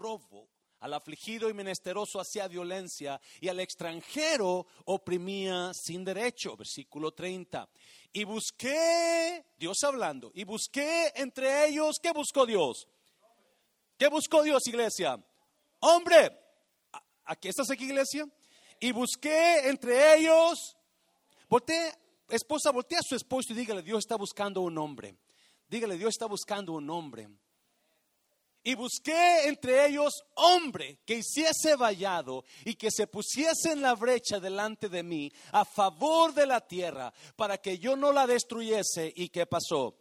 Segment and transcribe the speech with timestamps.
[0.00, 0.48] robo,
[0.80, 6.56] al afligido y menesteroso hacía violencia y al extranjero oprimía sin derecho.
[6.56, 7.68] Versículo 30.
[8.12, 12.88] Y busqué, Dios hablando, y busqué entre ellos, ¿qué buscó Dios?
[13.98, 15.22] ¿Qué buscó Dios, iglesia?
[15.80, 16.32] Hombre,
[17.24, 18.26] ¿aquí estás aquí, iglesia?
[18.80, 20.76] Y busqué entre ellos,
[21.48, 21.94] voltea,
[22.30, 25.14] esposa, voltea a su esposo y dígale, Dios está buscando un hombre.
[25.68, 27.28] Dígale, Dios está buscando un hombre.
[28.62, 34.38] Y busqué entre ellos hombre que hiciese vallado y que se pusiese en la brecha
[34.38, 39.12] delante de mí a favor de la tierra para que yo no la destruyese.
[39.16, 39.96] ¿Y qué pasó?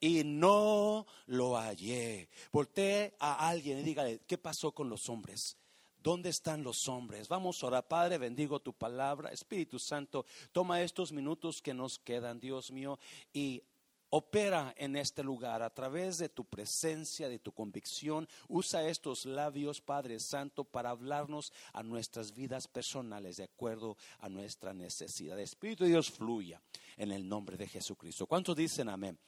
[0.00, 2.30] Y no lo hallé.
[2.50, 5.58] Volté a alguien y dígale, ¿qué pasó con los hombres?
[6.02, 7.28] ¿Dónde están los hombres?
[7.28, 9.30] Vamos a orar, Padre, bendigo tu palabra.
[9.30, 12.98] Espíritu Santo, toma estos minutos que nos quedan, Dios mío,
[13.34, 13.62] y
[14.10, 18.28] Opera en este lugar a través de tu presencia, de tu convicción.
[18.48, 24.74] Usa estos labios, Padre Santo, para hablarnos a nuestras vidas personales de acuerdo a nuestra
[24.74, 25.38] necesidad.
[25.38, 26.60] Espíritu de Dios fluya
[26.96, 28.26] en el nombre de Jesucristo.
[28.26, 29.18] ¿Cuántos dicen amén?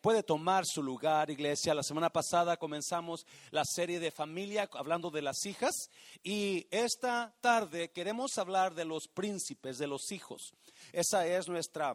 [0.00, 1.74] puede tomar su lugar, iglesia.
[1.74, 5.90] La semana pasada comenzamos la serie de familia hablando de las hijas
[6.22, 10.54] y esta tarde queremos hablar de los príncipes, de los hijos.
[10.92, 11.94] Esa es nuestra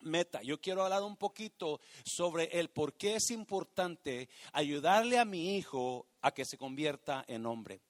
[0.00, 0.42] meta.
[0.42, 6.06] Yo quiero hablar un poquito sobre el por qué es importante ayudarle a mi hijo
[6.22, 7.80] a que se convierta en hombre.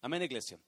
[0.00, 0.58] Amén, iglesia.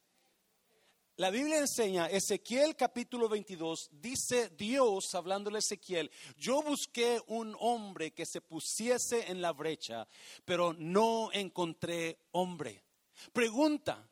[1.21, 8.13] La Biblia enseña, Ezequiel capítulo 22, dice Dios, hablándole a Ezequiel, yo busqué un hombre
[8.13, 10.09] que se pusiese en la brecha,
[10.47, 12.85] pero no encontré hombre.
[13.35, 14.09] Pregunta,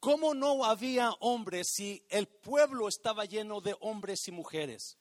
[0.00, 4.98] ¿cómo no había hombres si el pueblo estaba lleno de hombres y mujeres?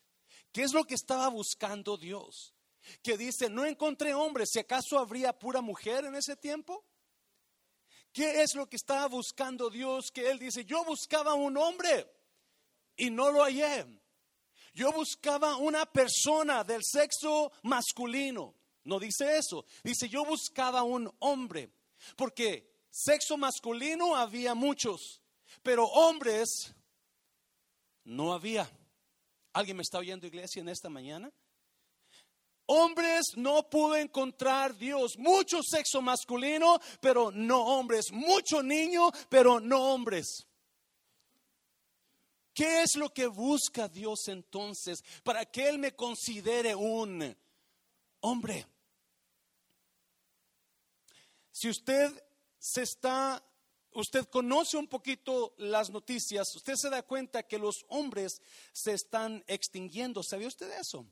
[0.54, 2.54] ¿Qué es lo que estaba buscando Dios?
[3.02, 6.86] Que dice, no encontré hombre, si acaso habría pura mujer en ese tiempo.
[8.14, 10.12] ¿Qué es lo que estaba buscando Dios?
[10.12, 12.08] Que Él dice, yo buscaba un hombre
[12.96, 13.86] y no lo hallé.
[14.76, 18.56] Yo buscaba una persona del sexo masculino.
[18.84, 19.66] No dice eso.
[19.84, 21.72] Dice, yo buscaba un hombre.
[22.16, 25.20] Porque sexo masculino había muchos,
[25.64, 26.76] pero hombres
[28.04, 28.70] no había.
[29.54, 31.32] ¿Alguien me está oyendo, iglesia, en esta mañana?
[32.66, 35.18] Hombres no pudo encontrar Dios.
[35.18, 38.12] Mucho sexo masculino, pero no hombres.
[38.12, 40.48] Mucho niño, pero no hombres.
[42.54, 47.36] ¿Qué es lo que busca Dios entonces para que Él me considere un
[48.22, 48.66] hombre?
[51.52, 52.12] Si usted
[52.60, 53.44] se está
[53.96, 59.44] usted conoce un poquito las noticias, usted se da cuenta que los hombres se están
[59.48, 60.24] extinguiendo.
[60.24, 61.06] ¿Sabía usted eso?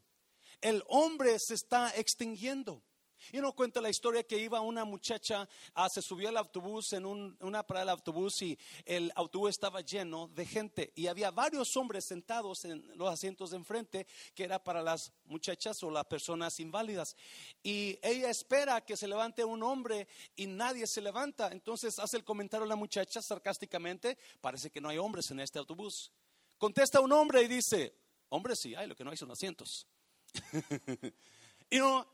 [0.62, 2.84] El hombre se está extinguiendo.
[3.32, 7.06] Y uno cuenta la historia que iba una muchacha, ah, se subió al autobús en
[7.06, 12.06] una parada del autobús y el autobús estaba lleno de gente y había varios hombres
[12.06, 17.16] sentados en los asientos de enfrente que era para las muchachas o las personas inválidas.
[17.64, 21.50] Y ella espera que se levante un hombre y nadie se levanta.
[21.52, 25.60] Entonces hace el comentario a la muchacha sarcásticamente, parece que no hay hombres en este
[25.60, 26.12] autobús.
[26.58, 27.96] Contesta un hombre y dice,
[28.30, 29.88] hombres sí hay, lo que no hay son asientos.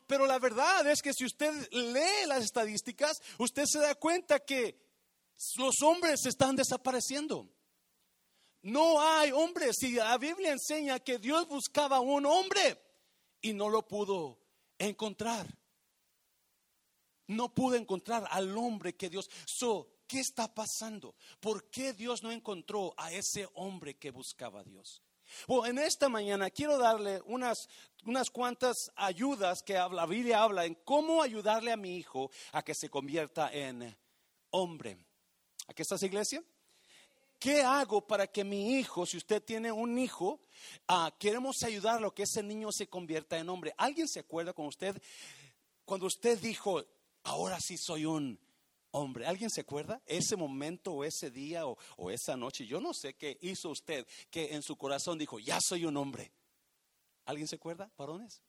[0.07, 4.79] pero la verdad es que si usted lee las estadísticas, usted se da cuenta que
[5.57, 7.49] los hombres están desapareciendo.
[8.61, 9.81] No hay hombres.
[9.81, 12.79] Y la Biblia enseña que Dios buscaba un hombre
[13.41, 14.39] y no lo pudo
[14.77, 15.47] encontrar.
[17.27, 19.29] No pudo encontrar al hombre que Dios.
[19.45, 21.15] So, ¿Qué está pasando?
[21.41, 25.03] ¿Por qué Dios no encontró a ese hombre que buscaba a Dios?
[25.47, 27.67] Bueno, en esta mañana quiero darle unas,
[28.05, 32.73] unas cuantas ayudas que la Biblia habla en cómo ayudarle a mi hijo a que
[32.73, 33.95] se convierta en
[34.51, 34.97] hombre.
[35.67, 36.43] ¿Aquí está iglesia?
[37.39, 40.41] ¿Qué hago para que mi hijo, si usted tiene un hijo,
[40.87, 43.73] ah, queremos ayudarlo a que ese niño se convierta en hombre?
[43.77, 44.99] ¿Alguien se acuerda con usted
[45.85, 46.83] cuando usted dijo,
[47.23, 48.39] ahora sí soy un
[48.91, 49.25] hombre.
[49.25, 50.01] ¿Alguien se acuerda?
[50.05, 54.53] Ese momento o ese día o, esa noche, yo no sé qué hizo usted que
[54.53, 56.31] en su corazón dijo, ya soy un hombre.
[57.25, 58.41] ¿Alguien se acuerda, varones?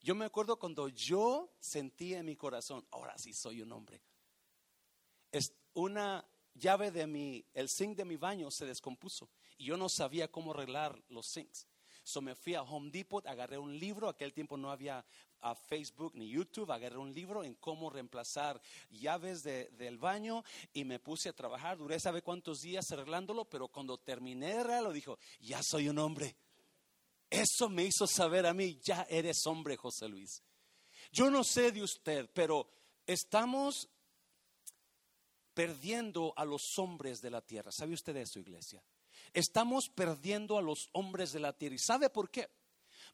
[0.00, 4.00] Yo me acuerdo cuando yo sentí en mi corazón, ahora sí soy un hombre.
[5.32, 6.24] Es una
[6.54, 10.52] llave de mi, el zinc de mi baño se descompuso y yo no sabía cómo
[10.52, 11.66] arreglar los sinks.
[12.08, 15.04] So me fui a Home Depot, agarré un libro, aquel tiempo no había
[15.42, 18.58] a Facebook ni YouTube, agarré un libro en cómo reemplazar
[18.88, 21.76] llaves del baño y me puse a trabajar.
[21.76, 26.34] Duré sabe cuántos días arreglándolo, pero cuando terminé lo dijo, ya soy un hombre.
[27.28, 30.42] Eso me hizo saber a mí, ya eres hombre, José Luis.
[31.12, 32.70] Yo no sé de usted, pero
[33.06, 33.86] estamos
[35.52, 37.70] perdiendo a los hombres de la tierra.
[37.70, 38.82] ¿Sabe usted eso, iglesia?
[39.32, 41.74] Estamos perdiendo a los hombres de la tierra.
[41.74, 42.48] ¿Y sabe por qué?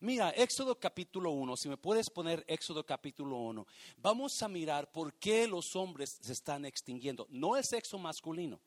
[0.01, 3.67] Mira, Éxodo capítulo 1, si me puedes poner Éxodo capítulo 1,
[3.97, 7.27] vamos a mirar por qué los hombres se están extinguiendo.
[7.31, 8.61] No el sexo masculino,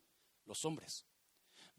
[0.46, 1.04] los hombres.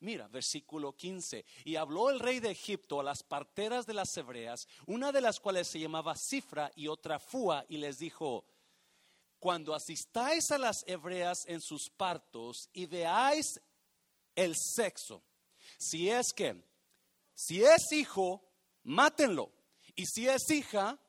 [0.01, 1.45] Mira, versículo 15.
[1.66, 5.39] Y habló el rey de Egipto a las parteras de las hebreas, una de las
[5.39, 8.45] cuales se llamaba Cifra y otra Fua, y les dijo,
[9.39, 13.60] cuando asistáis a las hebreas en sus partos y veáis
[14.36, 15.24] el sexo,
[15.80, 16.62] si es que,
[17.34, 18.44] si es hijo,
[18.84, 19.52] mátenlo.
[19.96, 21.00] Y si es hija,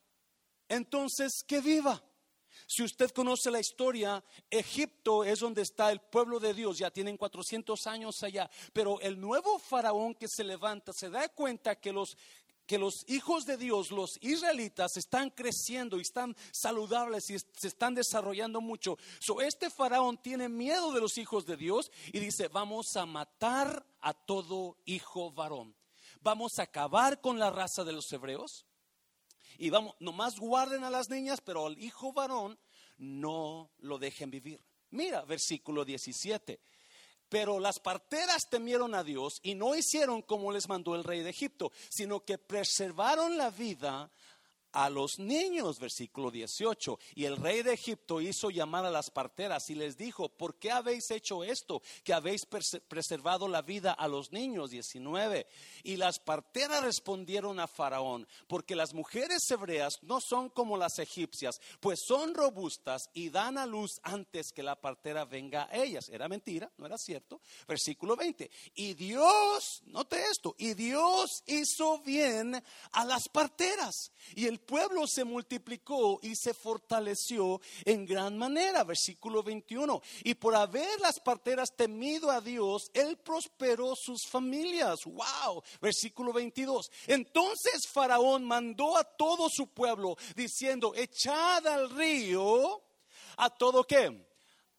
[0.69, 2.03] entonces que viva.
[2.67, 7.17] Si usted conoce la historia, Egipto es donde está el pueblo de Dios, ya tienen
[7.17, 12.17] 400 años allá, pero el nuevo faraón que se levanta se da cuenta que los
[12.71, 17.97] que los hijos de Dios, los israelitas, están creciendo y están saludables y se están
[17.97, 18.97] desarrollando mucho.
[19.19, 23.85] So, este faraón tiene miedo de los hijos de Dios y dice, vamos a matar
[24.01, 25.75] a todo hijo varón.
[26.21, 28.65] Vamos a acabar con la raza de los hebreos
[29.59, 32.57] y vamos, nomás guarden a las niñas, pero al hijo varón
[32.99, 34.65] no lo dejen vivir.
[34.91, 36.61] Mira, versículo 17.
[37.31, 41.31] Pero las parteras temieron a Dios y no hicieron como les mandó el rey de
[41.31, 44.11] Egipto, sino que preservaron la vida
[44.73, 46.99] a los niños, versículo 18.
[47.15, 50.71] Y el rey de Egipto hizo llamar a las parteras y les dijo, ¿por qué
[50.71, 51.83] habéis hecho esto?
[52.05, 55.47] Que habéis preservado la vida a los niños, 19.
[55.83, 61.61] Y las parteras respondieron a Faraón, porque las mujeres hebreas no son como las egipcias,
[61.81, 66.09] pues son robustas y dan a luz antes que la partera venga a ellas.
[66.09, 67.41] Era mentira, no era cierto.
[67.67, 68.51] Versículo 20.
[68.75, 72.63] Y Dios, note esto, y Dios hizo bien
[72.93, 74.13] a las parteras.
[74.35, 78.85] Y el pueblo se multiplicó y se fortaleció en gran manera.
[78.85, 80.01] Versículo 21.
[80.25, 85.01] Y por haber las parteras temido a Dios, Él prosperó sus familias.
[85.05, 85.63] Wow.
[85.81, 86.91] Versículo 22.
[87.07, 92.83] Entonces Faraón mandó a todo su pueblo diciendo, echad al río
[93.37, 94.31] a todo que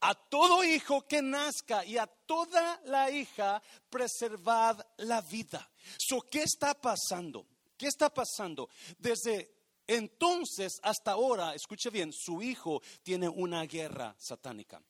[0.01, 5.69] a todo hijo que nazca y a toda la hija preservad la vida.
[5.97, 7.45] So, ¿Qué está pasando?
[7.77, 8.69] ¿Qué está pasando?
[8.97, 14.81] Desde entonces, hasta ahora, escuche bien, su hijo tiene una guerra satánica.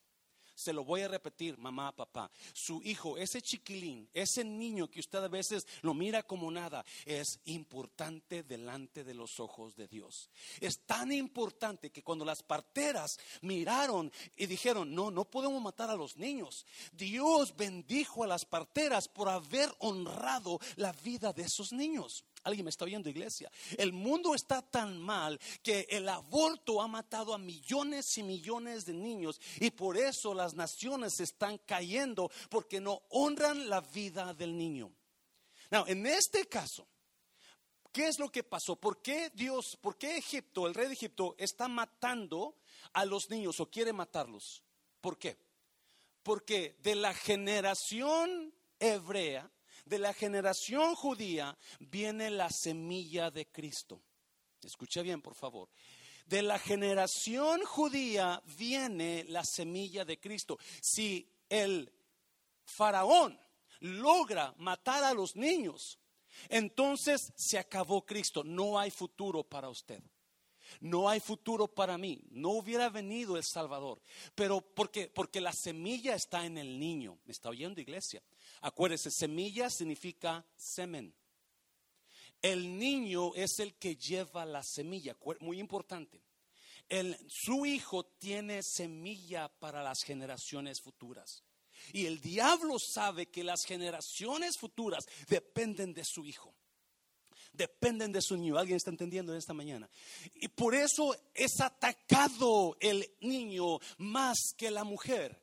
[0.54, 2.30] Se lo voy a repetir, mamá, papá.
[2.52, 7.40] Su hijo, ese chiquilín, ese niño que usted a veces lo mira como nada, es
[7.46, 10.30] importante delante de los ojos de Dios.
[10.60, 15.96] Es tan importante que cuando las parteras miraron y dijeron, no, no podemos matar a
[15.96, 22.24] los niños, Dios bendijo a las parteras por haber honrado la vida de esos niños.
[22.44, 23.50] Alguien me está oyendo, iglesia.
[23.78, 28.94] El mundo está tan mal que el aborto ha matado a millones y millones de
[28.94, 34.92] niños y por eso las naciones están cayendo porque no honran la vida del niño.
[35.70, 36.86] Now, en este caso,
[37.92, 38.76] ¿qué es lo que pasó?
[38.76, 42.56] ¿Por qué Dios, por qué Egipto, el rey de Egipto, está matando
[42.92, 44.62] a los niños o quiere matarlos?
[45.00, 45.38] ¿Por qué?
[46.22, 49.50] Porque de la generación hebrea,
[49.84, 54.02] de la generación judía viene la semilla de Cristo.
[54.62, 55.68] Escuche bien, por favor.
[56.26, 60.58] De la generación judía viene la semilla de Cristo.
[60.80, 61.92] Si el
[62.64, 63.38] faraón
[63.80, 65.98] logra matar a los niños,
[66.48, 68.44] entonces se acabó Cristo.
[68.44, 70.02] No hay futuro para usted.
[70.80, 72.22] No hay futuro para mí.
[72.30, 74.00] No hubiera venido el Salvador.
[74.34, 77.18] Pero porque, porque la semilla está en el niño.
[77.24, 78.22] ¿Me está oyendo, iglesia?
[78.62, 81.14] Acuérdese, semilla significa semen.
[82.40, 86.22] El niño es el que lleva la semilla, muy importante.
[86.88, 91.44] El, su hijo tiene semilla para las generaciones futuras.
[91.92, 96.54] Y el diablo sabe que las generaciones futuras dependen de su hijo.
[97.52, 98.58] Dependen de su niño.
[98.58, 99.88] ¿Alguien está entendiendo en esta mañana?
[100.34, 105.41] Y por eso es atacado el niño más que la mujer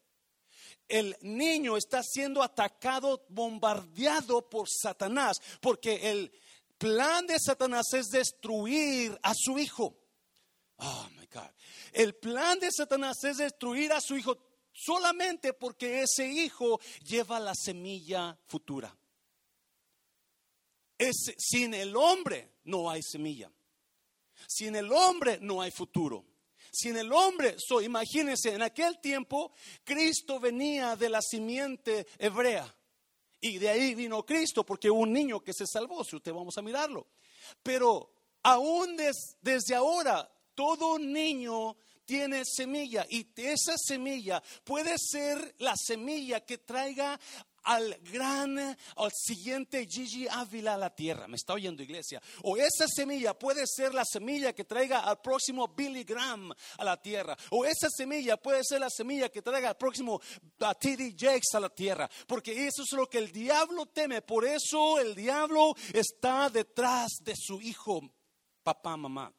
[0.90, 6.32] el niño está siendo atacado, bombardeado por Satanás, porque el
[6.78, 9.96] plan de Satanás es destruir a su hijo.
[10.78, 11.52] Oh my God.
[11.94, 14.38] El plan de Satanás es destruir a su hijo
[14.74, 18.96] solamente porque ese hijo lleva la semilla futura.
[20.98, 23.52] Es, sin el hombre no hay semilla.
[24.48, 26.26] Sin el hombre no hay futuro.
[26.72, 29.52] Sin el hombre, so, imagínense, en aquel tiempo
[29.84, 32.74] Cristo venía de la simiente hebrea.
[33.42, 36.62] Y de ahí vino Cristo, porque un niño que se salvó, si usted vamos a
[36.62, 37.08] mirarlo.
[37.64, 38.12] Pero
[38.44, 38.98] aún
[39.42, 41.78] desde ahora, todo niño
[42.10, 47.20] tiene semilla y esa semilla puede ser la semilla que traiga
[47.70, 51.28] al gran, al siguiente Gigi Ávila a la tierra.
[51.28, 52.20] ¿Me está oyendo iglesia?
[52.42, 57.00] O esa semilla puede ser la semilla que traiga al próximo Billy Graham a la
[57.00, 57.38] tierra.
[57.52, 60.20] O esa semilla puede ser la semilla que traiga al próximo
[60.80, 61.14] T.D.
[61.16, 62.10] Jakes a la tierra.
[62.26, 64.24] Porque eso es lo que el diablo teme.
[64.24, 68.02] Por eso el diablo está detrás de su hijo,
[68.64, 69.32] papá, mamá.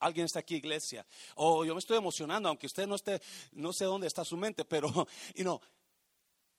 [0.00, 1.06] Alguien está aquí, iglesia.
[1.36, 3.20] Oh, yo me estoy emocionando, aunque usted no esté,
[3.52, 4.90] no sé dónde está su mente, pero,
[5.34, 5.60] y no,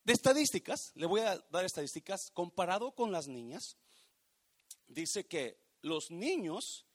[0.08, 3.76] de estadísticas, le voy a dar estadísticas, comparado con las niñas,
[4.88, 6.86] dice que los niños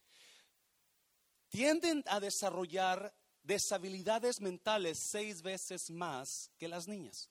[1.50, 7.28] tienden a desarrollar deshabilidades mentales seis veces más que las niñas.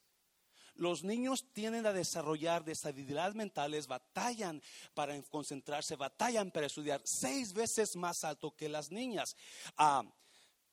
[0.76, 4.62] Los niños tienden a desarrollar deshabilidades mentales, batallan
[4.94, 9.36] para concentrarse, batallan para estudiar seis veces más alto que las niñas.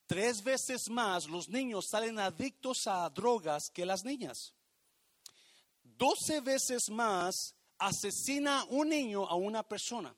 [0.07, 4.53] Tres veces más los niños salen adictos a drogas que las niñas.
[5.99, 10.17] 12 veces más asesina un niño a una persona.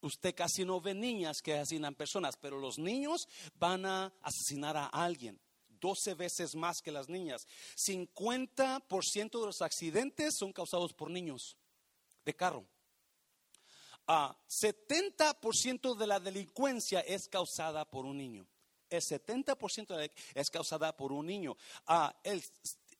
[0.00, 4.86] Usted casi no ve niñas que asesinan personas, pero los niños van a asesinar a
[4.86, 5.40] alguien.
[5.68, 7.46] 12 veces más que las niñas.
[7.76, 11.56] 50% de los accidentes son causados por niños
[12.24, 12.66] de carro.
[14.06, 18.46] 70% de la delincuencia es causada por un niño.
[18.88, 21.56] El 70% es causada por un niño.
[22.22, 22.42] el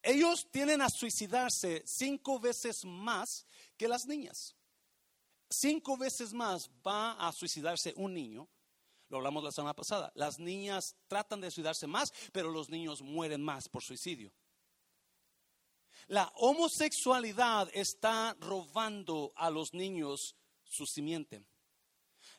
[0.07, 3.45] ellos tienen a suicidarse cinco veces más
[3.77, 4.55] que las niñas.
[5.51, 8.49] Cinco veces más va a suicidarse un niño.
[9.09, 10.13] Lo hablamos la semana pasada.
[10.15, 14.33] Las niñas tratan de suicidarse más, pero los niños mueren más por suicidio.
[16.07, 21.45] La homosexualidad está robando a los niños su simiente.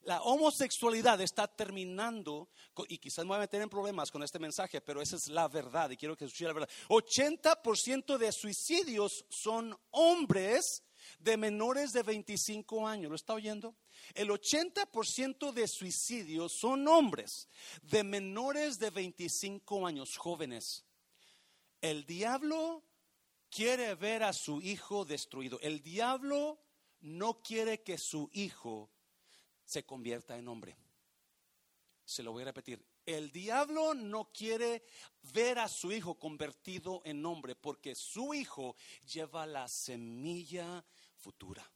[0.07, 2.47] La homosexualidad está terminando,
[2.87, 5.89] y quizás me voy a en problemas con este mensaje, pero esa es la verdad
[5.89, 6.69] y quiero que escuchen la verdad.
[6.87, 10.85] 80% de suicidios son hombres
[11.19, 13.09] de menores de 25 años.
[13.09, 13.75] ¿Lo está oyendo?
[14.13, 17.49] El 80% de suicidios son hombres
[17.81, 20.85] de menores de 25 años, jóvenes.
[21.81, 22.81] El diablo
[23.49, 25.59] quiere ver a su hijo destruido.
[25.59, 26.61] El diablo
[27.01, 28.89] no quiere que su hijo
[29.67, 30.77] se convierta en hombre.
[32.05, 32.83] Se lo voy a repetir.
[33.05, 34.83] El diablo no quiere
[35.33, 38.77] ver a su hijo convertido en hombre porque su hijo
[39.13, 40.83] lleva la semilla
[41.17, 41.69] futura.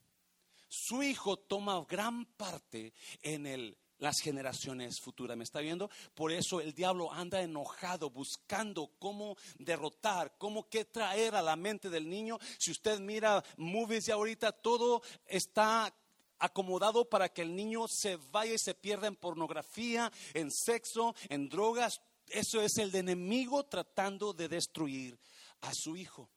[0.68, 5.36] Su hijo toma gran parte en el, las generaciones futuras.
[5.36, 5.90] ¿Me está viendo?
[6.14, 11.90] Por eso el diablo anda enojado buscando cómo derrotar, cómo qué traer a la mente
[11.90, 12.38] del niño.
[12.58, 15.94] Si usted mira movies de ahorita, todo está
[16.42, 21.48] acomodado para que el niño se vaya y se pierda en pornografía, en sexo, en
[21.48, 22.02] drogas.
[22.26, 25.18] Eso es el enemigo tratando de destruir
[25.60, 26.28] a su hijo.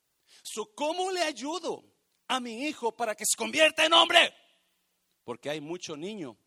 [0.75, 1.83] ¿Cómo le ayudo
[2.27, 4.31] a mi hijo para que se convierta en hombre?
[5.23, 6.37] Porque hay mucho niño,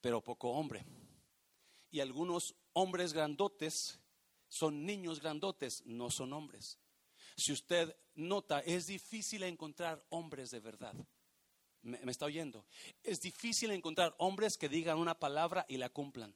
[0.00, 0.84] pero poco hombre.
[1.90, 4.00] Y algunos hombres grandotes
[4.48, 6.80] son niños grandotes, no son hombres.
[7.36, 10.96] Si usted nota, es difícil encontrar hombres de verdad
[11.82, 12.66] me, está oyendo.
[13.02, 16.34] Es difícil encontrar hombres que digan una palabra y la cumplan.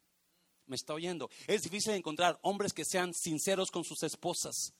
[0.66, 1.28] Me está oyendo.
[1.46, 4.74] Es difícil encontrar hombres que sean sinceros con sus esposas.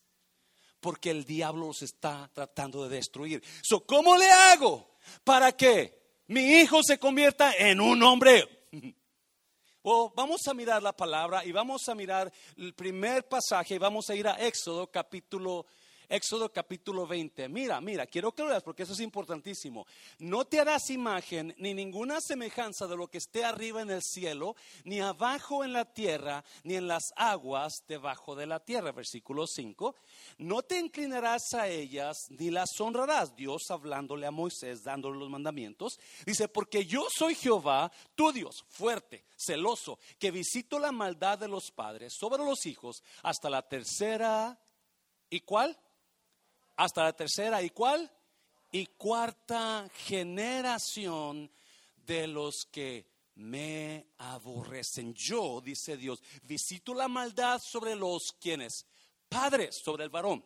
[0.81, 3.43] Porque el diablo los está tratando de destruir.
[3.63, 8.67] So, ¿Cómo le hago para que mi hijo se convierta en un hombre?
[10.15, 14.29] Vamos a mirar la palabra y vamos a mirar el primer pasaje vamos a ir
[14.29, 15.67] a Éxodo capítulo
[16.13, 17.49] Éxodo capítulo 20.
[17.49, 19.87] Mira, mira, quiero que lo veas porque eso es importantísimo.
[20.19, 24.55] No te harás imagen ni ninguna semejanza de lo que esté arriba en el cielo,
[24.85, 28.93] ni abajo en la tierra, ni en las aguas debajo de la tierra.
[28.93, 29.97] Versículo 5.
[30.37, 33.35] No te inclinarás a ellas ni las honrarás.
[33.35, 35.99] Dios hablándole a Moisés, dándole los mandamientos.
[36.27, 41.71] Dice, porque yo soy Jehová, tu Dios, fuerte, celoso, que visito la maldad de los
[41.71, 44.61] padres sobre los hijos hasta la tercera.
[45.31, 45.75] ¿Y cuál?
[46.77, 48.11] Hasta la tercera y cuál?
[48.71, 51.51] Y cuarta generación
[52.07, 55.15] de los que me aborrecen.
[55.15, 58.87] Yo, dice Dios, visito la maldad sobre los quienes,
[59.29, 60.45] padres, sobre el varón,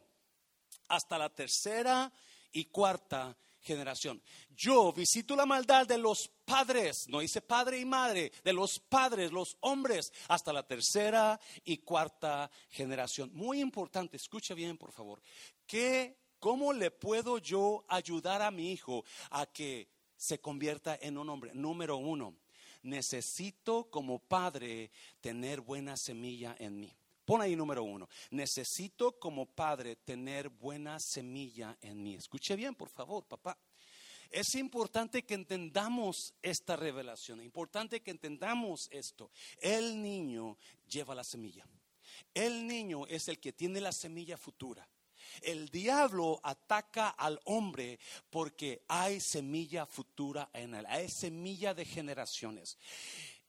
[0.88, 2.12] hasta la tercera
[2.52, 4.23] y cuarta generación.
[4.56, 9.33] Yo visito la maldad de los padres, no dice padre y madre, de los padres,
[9.33, 13.30] los hombres, hasta la tercera y cuarta generación.
[13.35, 15.21] Muy importante, escucha bien, por favor.
[15.66, 21.28] ¿Qué ¿Cómo le puedo yo ayudar a mi hijo a que se convierta en un
[21.28, 21.52] hombre?
[21.54, 22.37] Número uno,
[22.82, 26.94] necesito como padre tener buena semilla en mí.
[27.25, 28.08] Pon ahí número uno.
[28.30, 32.14] Necesito como padre tener buena semilla en mí.
[32.14, 33.58] Escuche bien, por favor, papá.
[34.30, 39.30] Es importante que entendamos esta revelación, es importante que entendamos esto.
[39.58, 40.58] El niño
[40.88, 41.66] lleva la semilla.
[42.35, 44.88] El niño es el que tiene la semilla futura.
[45.43, 47.99] El diablo ataca al hombre
[48.31, 52.78] porque hay semilla futura en él, hay semilla de generaciones.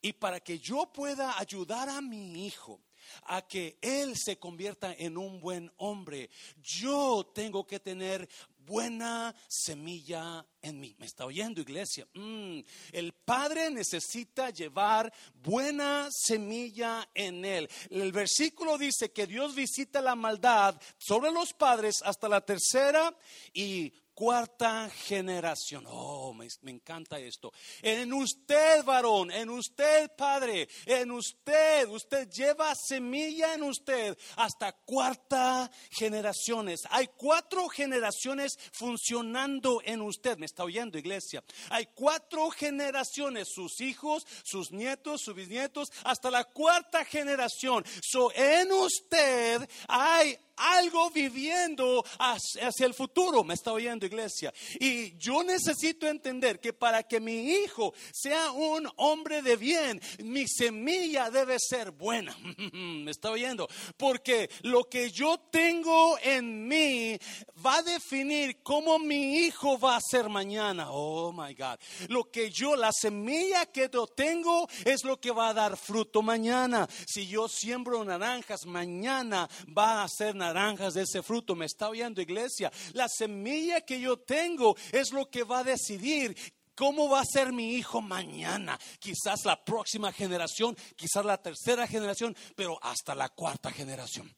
[0.00, 2.80] Y para que yo pueda ayudar a mi hijo
[3.24, 6.30] a que él se convierta en un buen hombre,
[6.62, 8.28] yo tengo que tener
[8.68, 10.94] buena semilla en mí.
[10.98, 12.06] ¿Me está oyendo, iglesia?
[12.12, 12.60] Mm,
[12.92, 15.12] el padre necesita llevar
[15.42, 17.68] buena semilla en él.
[17.88, 23.16] El versículo dice que Dios visita la maldad sobre los padres hasta la tercera
[23.54, 25.84] y cuarta generación.
[25.86, 27.52] Oh, me, encanta esto.
[27.80, 35.70] En usted, varón, en usted, padre, en usted, usted lleva semilla en usted hasta cuarta
[35.92, 36.80] generaciones.
[36.90, 40.36] Hay cuatro generaciones funcionando en usted.
[40.36, 41.44] ¿Me está oyendo, iglesia?
[41.70, 47.84] Hay cuatro generaciones, sus hijos, sus nietos, sus bisnietos, hasta la cuarta generación.
[48.02, 53.44] So, en usted hay algo viviendo hacia, el futuro.
[53.44, 54.52] Me está oyendo, iglesia.
[54.78, 60.46] Y yo necesito entender que para que mi hijo sea un hombre de bien, mi
[60.46, 62.36] semilla debe ser buena.
[62.72, 63.68] Me está oyendo.
[63.96, 67.18] Porque lo que yo tengo en mí
[67.64, 70.90] va a definir cómo mi hijo va a ser mañana.
[70.90, 71.78] Oh my God.
[72.08, 76.22] Lo que yo, la semilla que yo tengo es lo que va a dar fruto
[76.22, 76.88] mañana.
[77.06, 80.47] Si yo siembro naranjas, mañana va a ser naranjas
[80.94, 81.54] de ese fruto.
[81.54, 82.70] ¿Me está oyendo, iglesia?
[82.92, 86.36] La semilla que yo tengo es lo que va a decidir
[86.78, 88.78] ¿Cómo va a ser mi hijo mañana?
[89.00, 94.32] Quizás la próxima generación, quizás la tercera generación, pero hasta la cuarta generación.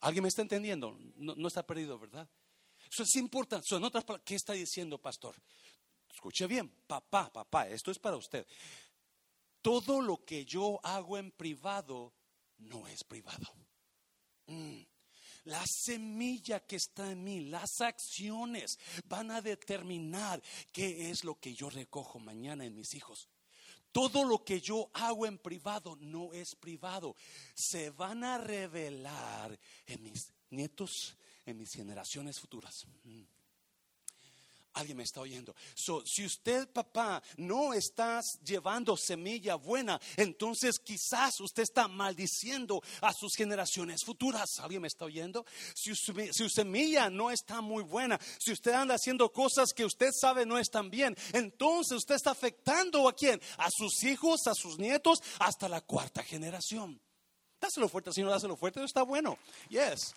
[0.00, 0.96] ¿Alguien me está entendiendo?
[1.16, 2.26] No, está perdido, ¿verdad?
[2.90, 3.66] Eso es importante.
[4.24, 5.36] ¿qué está diciendo, pastor?
[6.10, 8.46] Escuche bien, papá, papá, esto es para usted.
[9.60, 12.14] Todo lo que yo hago en privado
[12.56, 13.46] no es privado.
[15.44, 21.54] La semilla que está en mí, las acciones van a determinar qué es lo que
[21.54, 23.28] yo recojo mañana en mis hijos.
[23.92, 27.16] Todo lo que yo hago en privado no es privado.
[27.54, 32.86] Se van a revelar en mis nietos, en mis generaciones futuras.
[33.04, 33.39] Mm.
[34.74, 35.54] Alguien me está oyendo.
[35.74, 43.34] si usted, papá, no está llevando semilla buena, entonces quizás usted está maldiciendo a sus
[43.34, 44.60] generaciones futuras.
[44.60, 45.44] ¿Alguien me está oyendo?
[45.74, 50.46] Si su, semilla no está muy buena, si usted anda haciendo cosas que usted sabe
[50.46, 53.40] no están bien, entonces usted está afectando a quién?
[53.58, 57.00] A sus hijos, a sus nietos, hasta la cuarta generación.
[57.60, 59.38] Dáselo fuerte, Señor, dáselo fuerte, está bueno.
[59.68, 60.14] Yes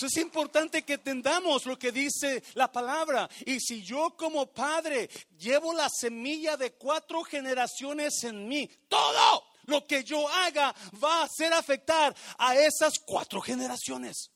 [0.00, 3.28] es importante que entendamos lo que dice la palabra.
[3.44, 9.86] Y si yo como padre llevo la semilla de cuatro generaciones en mí, todo lo
[9.86, 14.30] que yo haga va a ser afectar a esas cuatro generaciones.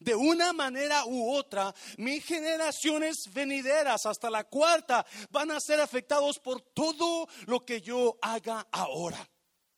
[0.00, 6.38] De una manera u otra, mis generaciones venideras hasta la cuarta van a ser afectados
[6.40, 9.28] por todo lo que yo haga ahora.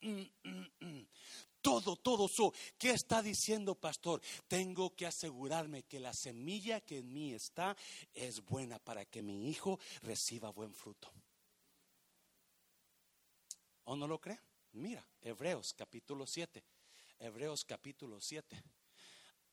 [0.01, 0.74] Mm, mm
[1.65, 2.53] todo, todo eso.
[2.77, 4.21] ¿Qué está diciendo, pastor?
[4.47, 7.75] Tengo que asegurarme que la semilla que en mí está
[8.13, 11.11] es buena para que mi hijo reciba buen fruto.
[13.85, 14.39] ¿O no lo cree?
[14.73, 16.63] Mira, Hebreos capítulo 7.
[17.17, 18.63] Hebreos capítulo 7.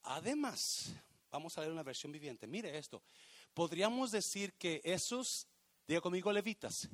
[0.02, 0.92] Además,
[1.30, 2.46] vamos a leer una versión viviente.
[2.46, 3.02] Mire esto.
[3.54, 5.46] Podríamos decir que esos,
[5.88, 6.90] diga conmigo, levitas,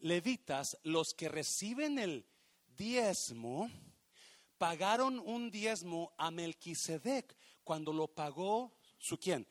[0.00, 2.26] levitas, los que reciben el
[2.76, 3.70] diezmo,
[4.58, 9.46] pagaron un diezmo a Melquisedec cuando lo pagó su quién?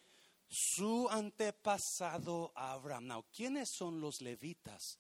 [0.50, 3.08] Su antepasado Abraham.
[3.08, 5.00] Now, ¿quiénes son los levitas?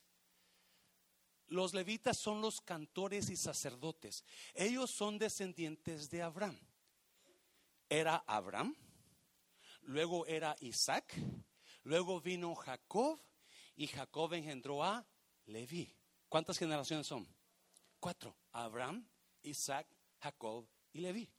[1.47, 4.25] Los levitas son los cantores y sacerdotes.
[4.53, 6.59] Ellos son descendientes de Abraham.
[7.89, 8.75] Era Abraham,
[9.83, 11.15] luego era Isaac,
[11.83, 13.17] luego vino Jacob
[13.77, 15.07] y Jacob engendró a
[15.45, 15.95] Leví.
[16.27, 17.25] ¿Cuántas generaciones son?
[17.99, 18.35] Cuatro.
[18.51, 19.07] Abraham,
[19.43, 19.87] Isaac,
[20.19, 21.29] Jacob y Leví.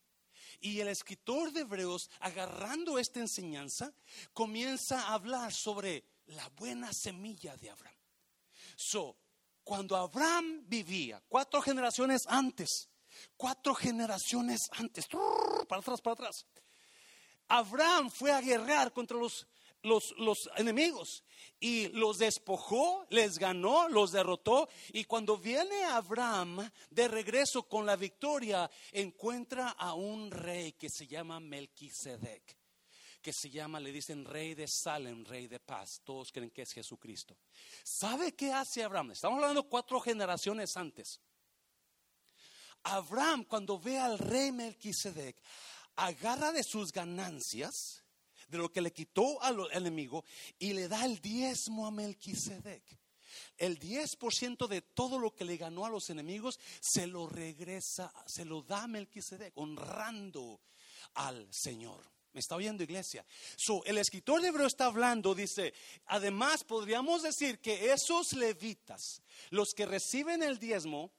[0.61, 3.93] Y el escritor de Hebreos, agarrando esta enseñanza,
[4.33, 7.97] comienza a hablar sobre la buena semilla de Abraham.
[8.77, 9.17] So,
[9.65, 12.89] cuando Abraham vivía, cuatro generaciones antes,
[13.37, 15.07] cuatro generaciones antes,
[15.69, 16.47] para atrás, para atrás,
[17.49, 19.47] Abraham fue a guerrear contra los
[19.83, 21.23] los, los enemigos
[21.61, 24.69] y los despojó, les ganó, los derrotó.
[24.93, 31.07] Y cuando viene Abraham de regreso con la victoria, encuentra a un rey que se
[31.07, 32.57] llama Melquisedec,
[33.21, 36.01] que se llama, le dicen rey de Salem, rey de paz.
[36.05, 37.37] Todos creen que es Jesucristo.
[37.83, 39.13] ¿Sabe qué hace Abraham?
[39.13, 41.21] Estamos hablando cuatro generaciones antes.
[42.85, 45.37] Abraham, cuando ve al rey Melquisedec,
[45.97, 48.05] agarra de sus ganancias
[48.49, 50.25] de lo que le quitó al enemigo
[50.59, 52.83] y le da el diezmo a Melquisedec.
[53.57, 58.45] El 10% de todo lo que le ganó a los enemigos se lo regresa, se
[58.45, 60.61] lo da a Melquisedec, honrando
[61.15, 62.05] al Señor.
[62.33, 63.25] ¿Me está oyendo, iglesia?
[63.57, 65.73] So, el escritor de Hebreo está hablando, dice,
[66.07, 71.11] además podríamos decir que esos levitas, los que reciben el diezmo,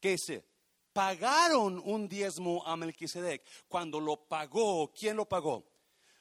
[0.00, 0.44] ¿qué dice?
[0.92, 3.44] Pagaron un diezmo a Melquisedec.
[3.66, 5.64] Cuando lo pagó, ¿quién lo pagó?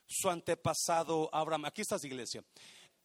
[0.08, 1.66] Su antepasado Abraham.
[1.66, 2.44] Aquí está su iglesia.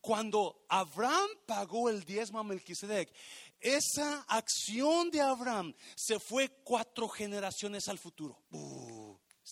[0.01, 3.13] Cuando Abraham pagó el diezmo a Melquisedec,
[3.61, 8.37] esa acción de Abraham se fue cuatro generaciones al futuro.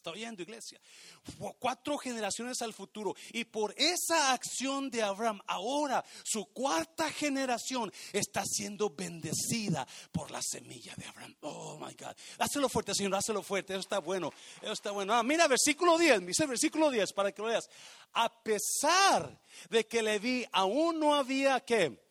[0.00, 0.80] ¿Está oyendo, iglesia?
[1.58, 3.14] cuatro generaciones al futuro.
[3.32, 10.40] Y por esa acción de Abraham, ahora su cuarta generación está siendo bendecida por la
[10.40, 11.36] semilla de Abraham.
[11.42, 12.16] Oh my God.
[12.38, 13.74] Hácelo fuerte, Señor, hácelo fuerte.
[13.74, 14.32] Eso está bueno.
[14.62, 15.12] Eso está bueno.
[15.12, 16.24] Ah, mira, versículo 10.
[16.24, 17.68] Dice versículo 10 para que lo veas.
[18.14, 22.02] A pesar de que le vi aún no había que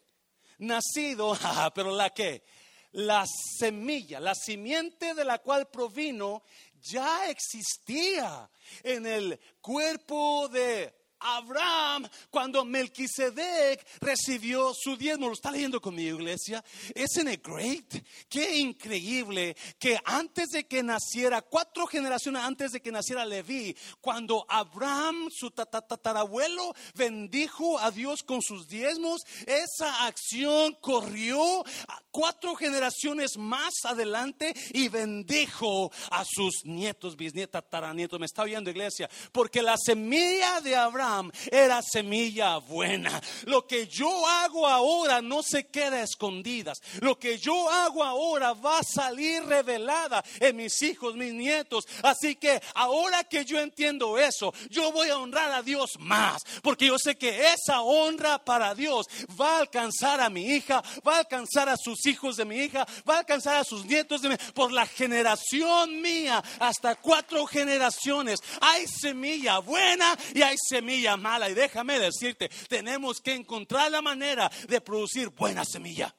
[0.59, 1.35] nacido,
[1.73, 2.43] pero la que
[2.91, 6.43] la semilla, la simiente de la cual provino
[6.81, 8.49] ya existía
[8.83, 15.27] en el cuerpo de Abraham cuando Melquisedec recibió su diezmo.
[15.27, 16.63] ¿Lo está leyendo conmigo, iglesia?
[16.95, 18.03] ¿Isn't it great?
[18.29, 24.45] Qué increíble que antes de que naciera, cuatro generaciones antes de que naciera Leví, cuando
[24.47, 31.63] Abraham, su tatarabuelo, bendijo a Dios con sus diezmos, esa acción corrió
[32.11, 38.19] cuatro generaciones más adelante y bendijo a sus nietos, bisnietos, tataranietos.
[38.19, 39.09] ¿Me está oyendo, iglesia?
[39.31, 41.08] Porque la semilla de Abraham
[41.51, 43.21] era semilla buena.
[43.45, 46.79] Lo que yo hago ahora no se queda escondidas.
[47.01, 51.85] Lo que yo hago ahora va a salir revelada en mis hijos, mis nietos.
[52.03, 56.41] Así que ahora que yo entiendo eso, yo voy a honrar a Dios más.
[56.61, 59.07] Porque yo sé que esa honra para Dios
[59.39, 62.85] va a alcanzar a mi hija, va a alcanzar a sus hijos de mi hija,
[63.07, 68.39] va a alcanzar a sus nietos de mi, por la generación mía, hasta cuatro generaciones.
[68.61, 71.49] Hay semilla buena y hay semilla mala.
[71.49, 76.15] Y déjame decirte, tenemos que encontrar la manera de producir buena semilla.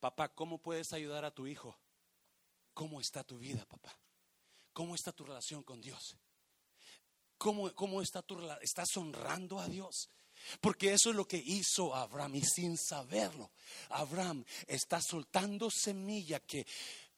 [0.00, 1.76] Papá, ¿cómo puedes ayudar a tu hijo?
[2.72, 3.98] ¿Cómo está tu vida, papá?
[4.72, 6.16] ¿Cómo está tu relación con Dios?
[7.36, 8.62] ¿Cómo, cómo está tu relación?
[8.62, 10.10] ¿Estás honrando a Dios?
[10.60, 13.50] Porque eso es lo que hizo Abraham y sin saberlo,
[13.90, 16.64] Abraham está soltando semilla que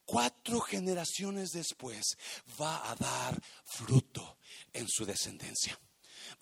[0.05, 2.17] cuatro generaciones después
[2.59, 4.39] va a dar fruto
[4.73, 5.79] en su descendencia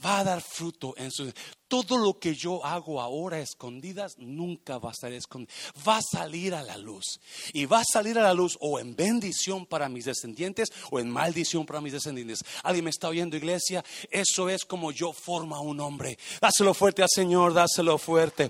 [0.03, 1.31] va a dar fruto en su...
[1.67, 5.53] Todo lo que yo hago ahora escondidas nunca va a estar escondido.
[5.87, 7.19] Va a salir a la luz.
[7.53, 11.09] Y va a salir a la luz o en bendición para mis descendientes o en
[11.09, 12.39] maldición para mis descendientes.
[12.63, 13.85] ¿Alguien me está oyendo, iglesia?
[14.09, 16.17] Eso es como yo formo a un hombre.
[16.41, 18.49] Dáselo fuerte al Señor, dáselo fuerte.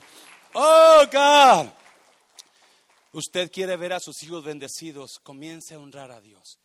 [0.53, 1.67] Oh, God.
[3.11, 5.19] Usted quiere ver a sus hijos bendecidos.
[5.23, 6.57] Comience a honrar a Dios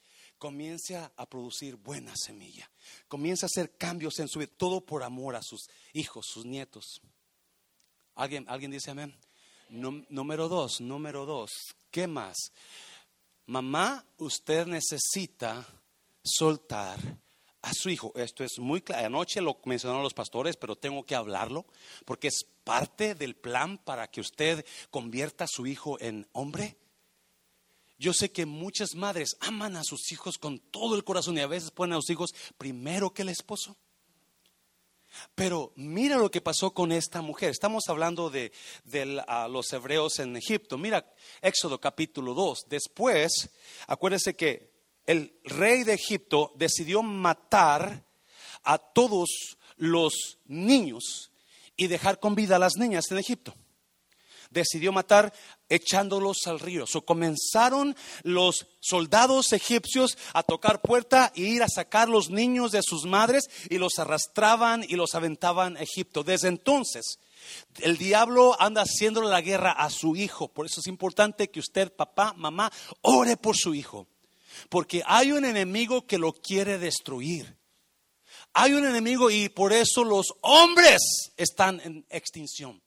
[0.45, 2.71] comience a producir buena semilla.
[3.09, 7.01] Comienza a hacer cambios en su vida, todo por amor a sus hijos, sus nietos.
[8.15, 9.17] ¿Alguien, ¿alguien dice amén?
[9.71, 11.51] número dos, número dos.
[11.91, 12.37] ¿Qué más?
[13.47, 15.67] Mamá, usted necesita
[16.23, 16.99] soltar
[17.63, 18.13] a su hijo.
[18.15, 19.07] Esto es muy claro.
[19.07, 21.65] Anoche lo mencionaron los pastores, pero tengo que hablarlo
[22.05, 26.77] porque es parte del plan para que usted convierta a su hijo en hombre.
[27.99, 31.47] Yo sé que muchas madres aman a sus hijos con todo el corazón y a
[31.47, 33.77] veces ponen a sus hijos primero que el esposo.
[35.35, 37.51] Pero mira lo que pasó con esta mujer.
[37.51, 38.53] Estamos hablando de,
[39.49, 40.77] los hebreos en Egipto.
[40.77, 41.09] Mira
[41.41, 42.67] Éxodo capítulo 2.
[42.69, 43.51] Después,
[43.87, 44.73] acuérdese que
[45.07, 48.05] el rey de Egipto decidió matar
[48.65, 51.31] a todos los niños
[51.77, 53.55] y dejar con vida a las niñas en Egipto
[54.55, 55.35] decidió matar
[55.69, 56.87] echándolos al río.
[56.87, 62.83] So, comenzaron los soldados egipcios a tocar puerta e ir a sacar los niños de
[62.83, 66.23] sus madres y los arrastraban y los aventaban a Egipto.
[66.23, 67.19] Desde entonces,
[67.81, 70.49] el diablo anda haciendo la guerra a su hijo.
[70.49, 72.73] Por eso es importante que usted, papá, mamá,
[73.03, 74.07] ore por su hijo.
[74.69, 77.57] Porque hay un enemigo que lo quiere destruir.
[78.53, 82.84] Hay un enemigo y por eso los hombres están en extinción.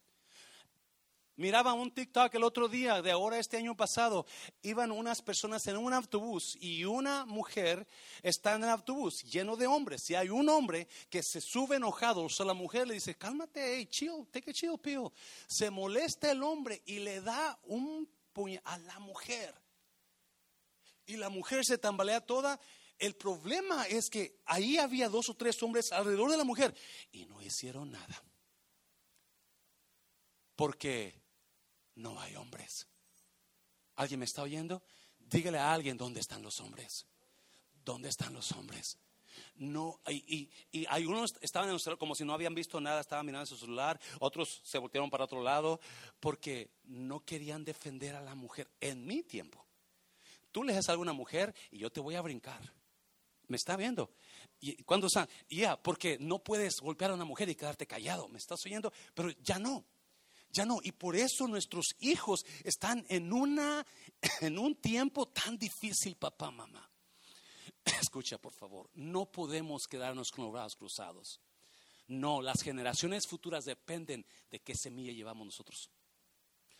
[1.38, 4.26] Miraba un TikTok el otro día, de ahora este año pasado,
[4.60, 7.86] iban unas personas en un autobús y una mujer
[8.24, 10.10] está en el autobús lleno de hombres.
[10.10, 13.76] Y hay un hombre que se sube enojado, o sea, la mujer le dice, cálmate,
[13.76, 15.12] hey, chill, take a chill pill.
[15.46, 19.54] Se molesta el hombre y le da un puñal a la mujer.
[21.06, 22.58] Y la mujer se tambalea toda.
[22.98, 26.74] El problema es que ahí había dos o tres hombres alrededor de la mujer
[27.12, 28.24] y no hicieron nada.
[30.56, 31.17] Porque
[31.98, 32.86] no hay hombres.
[33.96, 34.82] ¿Alguien me está oyendo?
[35.18, 37.06] Dígale a alguien dónde están los hombres.
[37.84, 38.98] ¿Dónde están los hombres?
[39.56, 43.26] No, y, y, algunos estaban en el celular como si no habían visto nada, estaban
[43.26, 45.80] mirando su celular, otros se voltearon para otro lado
[46.20, 49.64] porque no querían defender a la mujer en mi tiempo.
[50.52, 52.72] Tú le das a alguna mujer y yo te voy a brincar.
[53.48, 54.12] ¿Me está viendo?
[54.60, 55.08] Y cuando
[55.48, 58.28] ya, porque no puedes golpear a una mujer y quedarte callado.
[58.28, 58.92] ¿Me estás oyendo?
[59.14, 59.84] Pero ya no.
[60.50, 63.86] Ya no, y por eso nuestros hijos están en una
[64.40, 66.90] en un tiempo tan difícil, papá, mamá.
[68.00, 71.40] Escucha, por favor, no podemos quedarnos con los brazos cruzados.
[72.08, 75.90] No, las generaciones futuras dependen de qué semilla llevamos nosotros.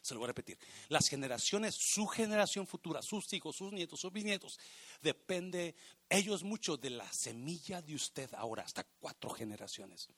[0.00, 0.59] Se lo voy a repetir.
[0.88, 4.59] Las generaciones, su generación futura, sus hijos, sus nietos, sus bisnietos,
[5.02, 5.74] depende
[6.09, 10.09] ellos mucho de la semilla de usted ahora, hasta cuatro generaciones.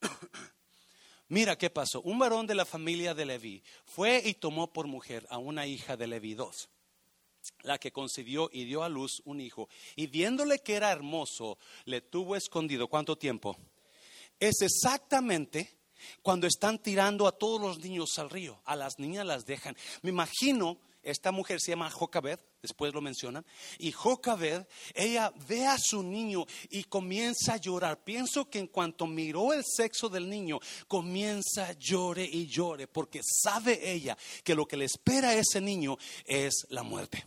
[1.30, 2.00] Mira qué pasó.
[2.02, 5.96] Un varón de la familia de Leví fue y tomó por mujer a una hija
[5.96, 6.68] de Leví dos,
[7.62, 9.68] la que concibió y dio a luz un hijo.
[9.94, 12.88] Y viéndole que era hermoso, le tuvo escondido.
[12.88, 13.56] ¿Cuánto tiempo?
[14.40, 15.78] Es exactamente
[16.20, 18.60] cuando están tirando a todos los niños al río.
[18.64, 19.76] A las niñas las dejan.
[20.02, 23.44] Me imagino esta mujer se llama Jocabed, después lo mencionan,
[23.78, 28.04] y Jocabed, ella ve a su niño y comienza a llorar.
[28.04, 33.20] Pienso que en cuanto miró el sexo del niño, comienza a llore y llore, porque
[33.22, 37.24] sabe ella que lo que le espera a ese niño es la muerte.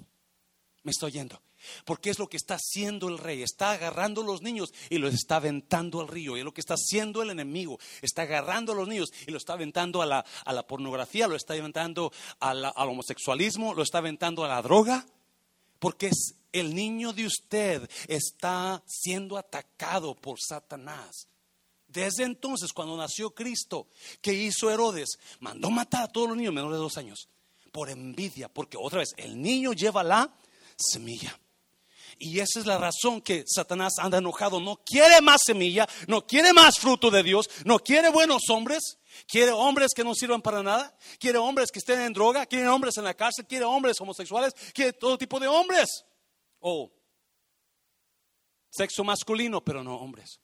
[0.84, 1.42] ¿Me estoy yendo?
[1.86, 3.42] Porque es lo que está haciendo el rey.
[3.42, 6.36] Está agarrando a los niños y los está aventando al río.
[6.36, 7.80] Y es lo que está haciendo el enemigo.
[8.02, 11.36] Está agarrando a los niños y lo está aventando a la, a la pornografía, lo
[11.36, 15.06] está aventando al homosexualismo, lo está aventando a la droga.
[15.80, 21.28] Porque es el niño de usted está siendo atacado por Satanás.
[21.88, 23.88] Desde entonces, cuando nació Cristo,
[24.22, 25.20] ¿qué hizo Herodes?
[25.40, 27.28] Mandó matar a todos los niños menores de dos años
[27.72, 30.32] por envidia, porque otra vez el niño lleva la
[30.78, 31.38] semilla.
[32.20, 34.60] Y esa es la razón que Satanás anda enojado.
[34.60, 38.98] No quiere más semilla, no quiere más fruto de Dios, no quiere buenos hombres.
[39.28, 40.98] Quiere hombres que no sirvan para nada.
[41.20, 42.48] Quiere hombres que estén en droga.
[42.48, 43.46] Quiere hombres en la cárcel.
[43.46, 44.54] Quiere hombres homosexuales.
[44.74, 46.04] Quiere todo tipo de hombres.
[46.60, 46.92] O
[48.72, 50.40] sexo masculino, pero no hombres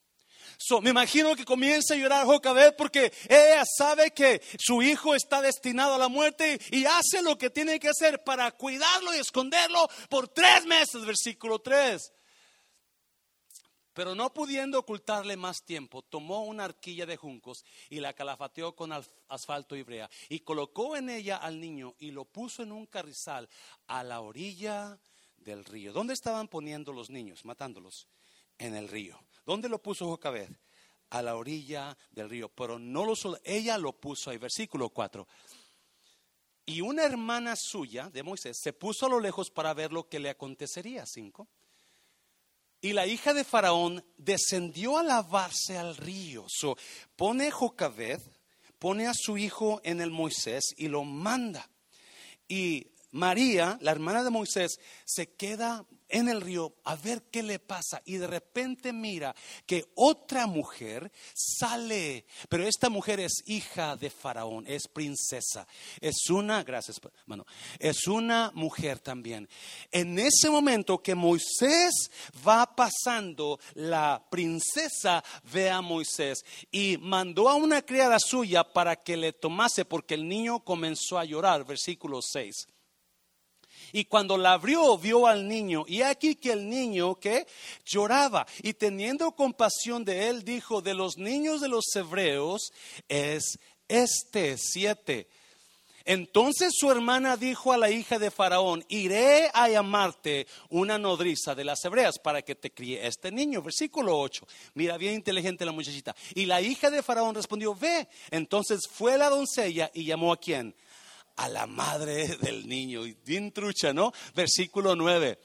[0.81, 5.95] me imagino que comienza a llorar Jocabed porque ella sabe que su hijo está destinado
[5.95, 10.27] a la muerte y hace lo que tiene que hacer para cuidarlo y esconderlo por
[10.27, 12.13] tres meses, versículo 3.
[13.93, 18.91] Pero no pudiendo ocultarle más tiempo, tomó una arquilla de juncos y la calafateó con
[19.27, 23.49] asfalto y brea y colocó en ella al niño y lo puso en un carrizal
[23.87, 24.99] a la orilla
[25.37, 25.91] del río.
[25.91, 28.07] ¿Dónde estaban poniendo los niños, matándolos?
[28.57, 29.19] En el río.
[29.49, 30.51] ¿Dónde lo puso Jocabed?
[31.09, 32.49] A la orilla del río.
[32.49, 35.27] Pero no lo solo, ella lo puso ahí, versículo 4.
[36.67, 40.19] Y una hermana suya de Moisés se puso a lo lejos para ver lo que
[40.19, 41.03] le acontecería.
[41.07, 41.47] 5.
[42.81, 46.45] Y la hija de Faraón descendió a lavarse al río.
[46.47, 46.77] So,
[47.15, 48.21] pone Jocabed,
[48.77, 51.67] pone a su hijo en el Moisés y lo manda.
[52.47, 57.59] Y María, la hermana de Moisés, se queda en el río a ver qué le
[57.59, 64.09] pasa y de repente mira que otra mujer sale, pero esta mujer es hija de
[64.09, 65.67] Faraón, es princesa,
[66.01, 67.45] es una, gracias bueno,
[67.79, 69.47] es una mujer también.
[69.91, 71.93] En ese momento que Moisés
[72.47, 79.17] va pasando, la princesa ve a Moisés y mandó a una criada suya para que
[79.17, 82.67] le tomase porque el niño comenzó a llorar, versículo 6.
[83.91, 85.85] Y cuando la abrió, vio al niño.
[85.87, 87.47] Y aquí que el niño que
[87.85, 88.45] lloraba.
[88.61, 92.71] Y teniendo compasión de él, dijo, de los niños de los hebreos
[93.07, 95.27] es este, siete.
[96.09, 101.63] Entonces su hermana dijo a la hija de Faraón, iré a llamarte una nodriza de
[101.63, 103.61] las hebreas para que te críe este niño.
[103.61, 104.47] Versículo 8.
[104.73, 106.15] Mira, bien inteligente la muchachita.
[106.33, 108.07] Y la hija de Faraón respondió, ve.
[108.31, 110.73] Entonces fue la doncella y llamó a quién?
[111.39, 113.01] A la madre del niño.
[113.25, 114.11] Bien trucha, ¿no?
[114.35, 115.39] Versículo 9.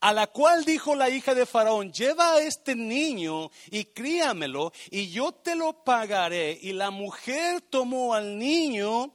[0.00, 5.10] A la cual dijo la hija de Faraón, lleva a este niño y críamelo y
[5.10, 6.56] yo te lo pagaré.
[6.60, 9.14] Y la mujer tomó al niño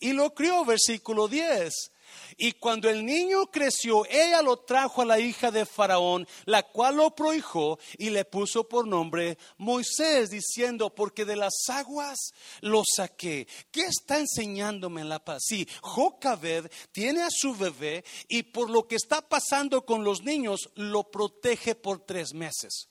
[0.00, 1.91] y lo crió, versículo 10.
[2.36, 6.96] Y cuando el niño creció, ella lo trajo a la hija de Faraón, la cual
[6.96, 12.18] lo prohijó y le puso por nombre Moisés, diciendo, porque de las aguas
[12.60, 13.46] lo saqué.
[13.70, 15.42] ¿Qué está enseñándome en la paz?
[15.46, 20.70] Sí, Jocabed tiene a su bebé y por lo que está pasando con los niños,
[20.74, 22.88] lo protege por tres meses.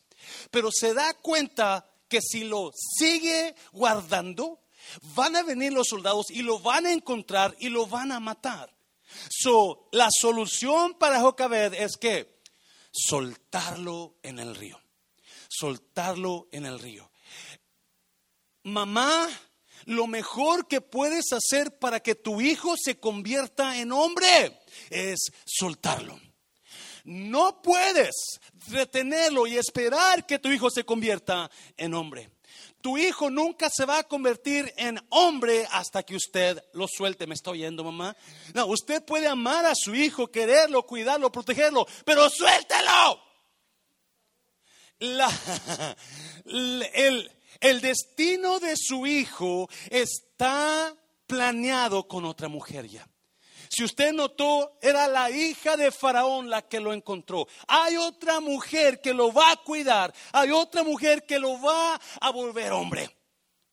[0.51, 4.59] Pero se da cuenta que si lo sigue guardando,
[5.15, 8.73] van a venir los soldados y lo van a encontrar y lo van a matar.
[9.29, 12.41] So, la solución para Jocabed es que
[12.91, 14.79] soltarlo en el río.
[15.49, 17.11] Soltarlo en el río.
[18.63, 19.27] Mamá,
[19.85, 26.19] lo mejor que puedes hacer para que tu hijo se convierta en hombre es soltarlo.
[27.03, 32.29] No puedes retenerlo y esperar que tu hijo se convierta en hombre.
[32.81, 37.27] Tu hijo nunca se va a convertir en hombre hasta que usted lo suelte.
[37.27, 38.15] ¿Me está oyendo, mamá?
[38.53, 43.21] No, usted puede amar a su hijo, quererlo, cuidarlo, protegerlo, pero suéltelo.
[46.45, 50.95] el, el destino de su hijo está
[51.27, 53.07] planeado con otra mujer ya.
[53.71, 57.47] Si usted notó, era la hija de Faraón la que lo encontró.
[57.69, 60.13] Hay otra mujer que lo va a cuidar.
[60.33, 63.09] Hay otra mujer que lo va a volver hombre.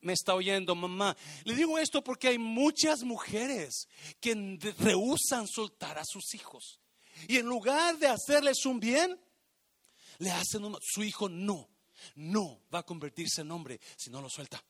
[0.00, 1.16] Me está oyendo, mamá.
[1.42, 3.88] Le digo esto porque hay muchas mujeres
[4.20, 4.36] que
[4.78, 6.78] rehusan soltar a sus hijos.
[7.26, 9.20] Y en lugar de hacerles un bien,
[10.18, 10.78] le hacen un...
[10.80, 11.68] Su hijo no,
[12.14, 14.62] no va a convertirse en hombre si no lo suelta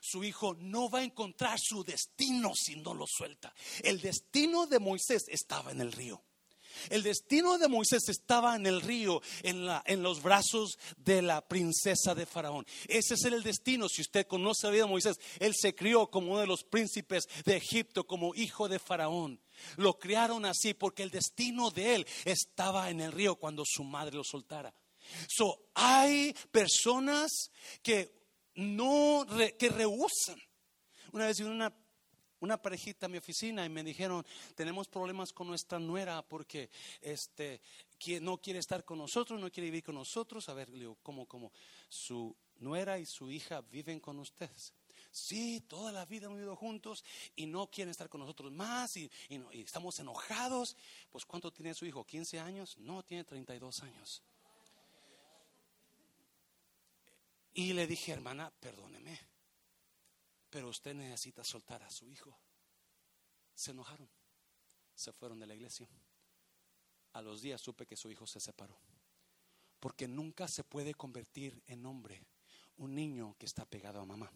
[0.00, 3.54] su hijo no va a encontrar su destino si no lo suelta.
[3.82, 6.22] El destino de Moisés estaba en el río.
[6.88, 11.46] El destino de Moisés estaba en el río, en, la, en, los brazos de la
[11.46, 12.66] princesa de Faraón.
[12.88, 13.88] Ese es el destino.
[13.88, 17.24] Si usted conoce la vida de Moisés, él se crió como uno de los príncipes
[17.44, 19.40] de Egipto, como hijo de Faraón.
[19.76, 24.16] Lo criaron así porque el destino de él estaba en el río cuando su madre
[24.16, 24.74] lo soltara.
[25.28, 27.50] So, hay personas
[27.82, 28.19] que
[28.54, 29.26] no
[29.58, 30.38] que rehusan.
[31.12, 31.72] Una vez una,
[32.40, 37.60] una parejita a mi oficina y me dijeron, tenemos problemas con nuestra nuera porque este,
[38.20, 40.48] no quiere estar con nosotros, no quiere vivir con nosotros.
[40.48, 41.52] A ver, le digo, ¿cómo, cómo?
[41.88, 44.72] Su nuera y su hija viven con ustedes.
[45.10, 49.10] Sí, toda la vida hemos vivido juntos y no quieren estar con nosotros más y,
[49.28, 50.76] y estamos enojados.
[51.10, 52.06] Pues ¿cuánto tiene su hijo?
[52.06, 52.78] ¿15 años?
[52.78, 54.22] No, tiene 32 años.
[57.52, 59.18] Y le dije, hermana, perdóneme,
[60.48, 62.36] pero usted necesita soltar a su hijo.
[63.54, 64.08] Se enojaron,
[64.94, 65.88] se fueron de la iglesia.
[67.12, 68.78] A los días supe que su hijo se separó.
[69.80, 72.22] Porque nunca se puede convertir en hombre
[72.76, 74.30] un niño que está pegado a mamá.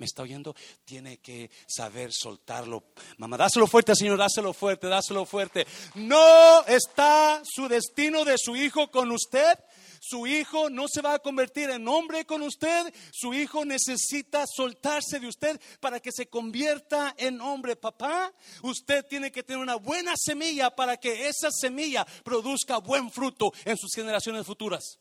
[0.00, 0.56] ¿Me está oyendo?
[0.84, 2.84] Tiene que saber soltarlo.
[3.18, 5.66] Mamá, dáselo fuerte, Señor, dáselo fuerte, dáselo fuerte.
[5.94, 9.58] No está su destino de su hijo con usted.
[10.02, 12.92] Su hijo no se va a convertir en hombre con usted.
[13.12, 17.76] Su hijo necesita soltarse de usted para que se convierta en hombre.
[17.76, 18.32] Papá,
[18.62, 23.76] usted tiene que tener una buena semilla para que esa semilla produzca buen fruto en
[23.76, 24.98] sus generaciones futuras.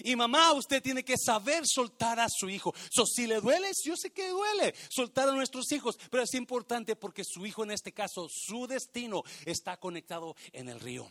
[0.00, 2.74] Y mamá, usted tiene que saber soltar a su hijo.
[3.14, 7.22] si le duele, yo sé que duele soltar a nuestros hijos, pero es importante porque
[7.24, 11.08] su hijo en este caso, su destino está conectado en el río,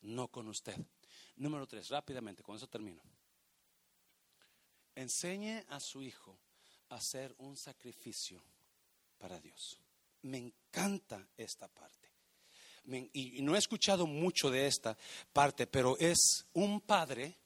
[0.00, 0.74] no con usted.
[1.36, 3.02] Número tres, rápidamente, con eso termino.
[4.94, 6.38] Enseñe a su hijo
[6.90, 8.42] a hacer un sacrificio
[9.18, 9.78] para Dios.
[10.22, 12.10] Me encanta esta parte.
[13.12, 14.96] y no he escuchado mucho de esta
[15.32, 17.38] parte, pero es un padre,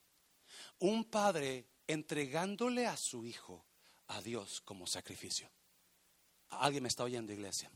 [0.81, 3.65] un padre entregándole a su hijo
[4.09, 5.51] a Dios como sacrificio.
[6.51, 7.71] ¿Alguien me está oyendo, iglesia?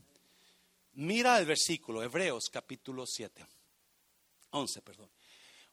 [0.93, 3.45] Mira el versículo, Hebreos capítulo 7,
[4.51, 5.09] 11, perdón.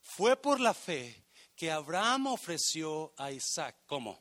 [0.02, 3.76] Fue por la fe que Abraham ofreció a Isaac.
[3.86, 4.20] ¿Cómo?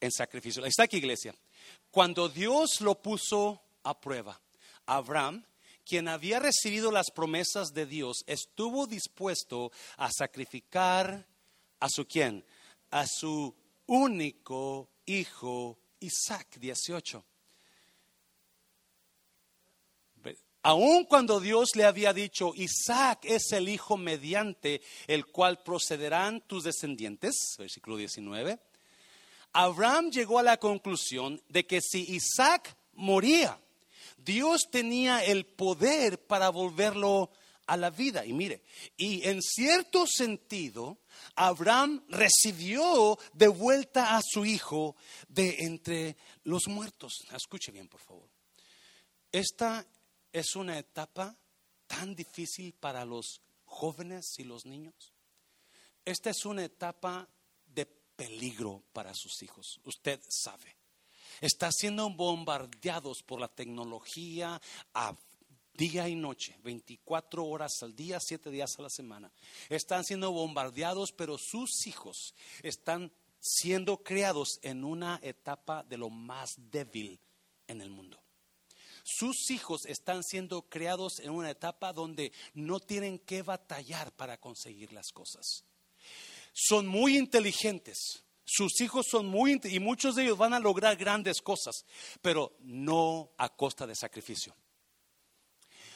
[0.00, 0.64] En sacrificio.
[0.64, 1.34] Está aquí, iglesia.
[1.90, 4.40] Cuando Dios lo puso a prueba,
[4.86, 5.44] Abraham,
[5.84, 11.26] quien había recibido las promesas de Dios, estuvo dispuesto a sacrificar
[11.80, 12.44] a su quién?
[12.90, 13.54] A su
[13.86, 17.24] único hijo Isaac 18.
[20.68, 26.64] Aun cuando Dios le había dicho, Isaac es el hijo mediante el cual procederán tus
[26.64, 28.60] descendientes, versículo 19,
[29.54, 33.58] Abraham llegó a la conclusión de que si Isaac moría,
[34.18, 37.30] Dios tenía el poder para volverlo
[37.66, 38.26] a la vida.
[38.26, 38.60] Y mire,
[38.98, 40.98] y en cierto sentido,
[41.34, 44.96] Abraham recibió de vuelta a su hijo
[45.28, 47.14] de entre los muertos.
[47.34, 48.28] Escuche bien, por favor.
[49.32, 49.86] Esta
[50.32, 51.36] es una etapa
[51.86, 55.12] tan difícil para los jóvenes y los niños.
[56.04, 57.28] Esta es una etapa
[57.66, 59.80] de peligro para sus hijos.
[59.84, 60.76] Usted sabe.
[61.40, 64.60] Está siendo bombardeados por la tecnología
[64.94, 65.16] a
[65.74, 69.32] día y noche, 24 horas al día, 7 días a la semana.
[69.68, 76.54] Están siendo bombardeados, pero sus hijos están siendo creados en una etapa de lo más
[76.56, 77.20] débil
[77.68, 78.20] en el mundo.
[79.10, 84.92] Sus hijos están siendo creados en una etapa donde no tienen que batallar para conseguir
[84.92, 85.64] las cosas.
[86.52, 88.22] Son muy inteligentes.
[88.44, 91.86] Sus hijos son muy y muchos de ellos van a lograr grandes cosas,
[92.20, 94.54] pero no a costa de sacrificio.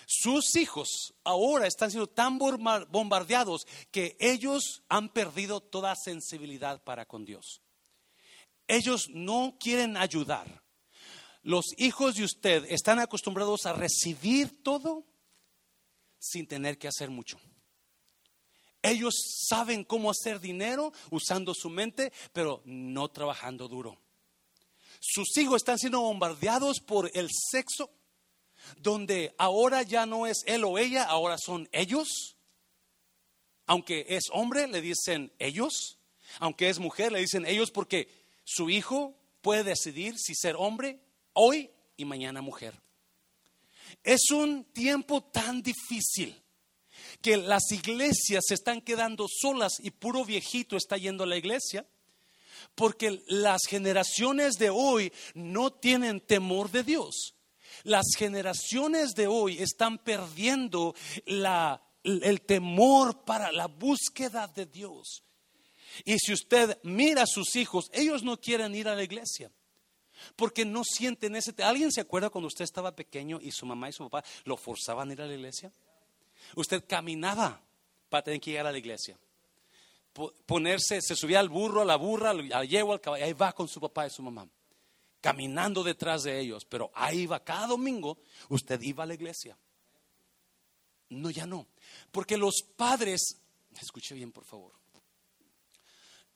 [0.06, 7.26] Sus hijos ahora están siendo tan bombardeados que ellos han perdido toda sensibilidad para con
[7.26, 7.60] Dios.
[8.66, 10.61] Ellos no quieren ayudar.
[11.42, 15.04] Los hijos de usted están acostumbrados a recibir todo
[16.18, 17.40] sin tener que hacer mucho.
[18.80, 19.14] Ellos
[19.48, 24.00] saben cómo hacer dinero usando su mente, pero no trabajando duro.
[25.00, 27.90] Sus hijos están siendo bombardeados por el sexo
[28.78, 32.36] donde ahora ya no es él o ella, ahora son ellos.
[33.66, 35.98] Aunque es hombre, le dicen ellos.
[36.38, 38.08] Aunque es mujer, le dicen ellos porque
[38.44, 41.00] su hijo puede decidir si ser hombre
[41.34, 42.80] hoy y mañana mujer.
[44.02, 46.40] Es un tiempo tan difícil
[47.20, 51.86] que las iglesias se están quedando solas y puro viejito está yendo a la iglesia
[52.74, 57.34] porque las generaciones de hoy no tienen temor de Dios.
[57.84, 60.94] Las generaciones de hoy están perdiendo
[61.26, 65.22] el temor para la búsqueda de Dios.
[66.04, 69.50] Y si usted mira a sus hijos, ellos no quieren ir a la iglesia.
[70.36, 71.54] Porque no sienten ese...
[71.62, 75.10] ¿Alguien se acuerda cuando usted estaba pequeño y su mamá y su papá lo forzaban
[75.10, 75.72] a ir a la iglesia?
[76.56, 77.60] Usted caminaba
[78.08, 79.18] para tener que llegar a la iglesia.
[80.46, 83.66] Ponerse, se subía al burro, a la burra, al yegua, al caballo, ahí va con
[83.68, 84.46] su papá y su mamá
[85.22, 88.18] caminando detrás de ellos, pero ahí va, cada domingo
[88.48, 89.56] usted iba a la iglesia.
[91.08, 91.68] No, ya no.
[92.10, 93.38] Porque los padres,
[93.80, 94.72] escuche bien por favor,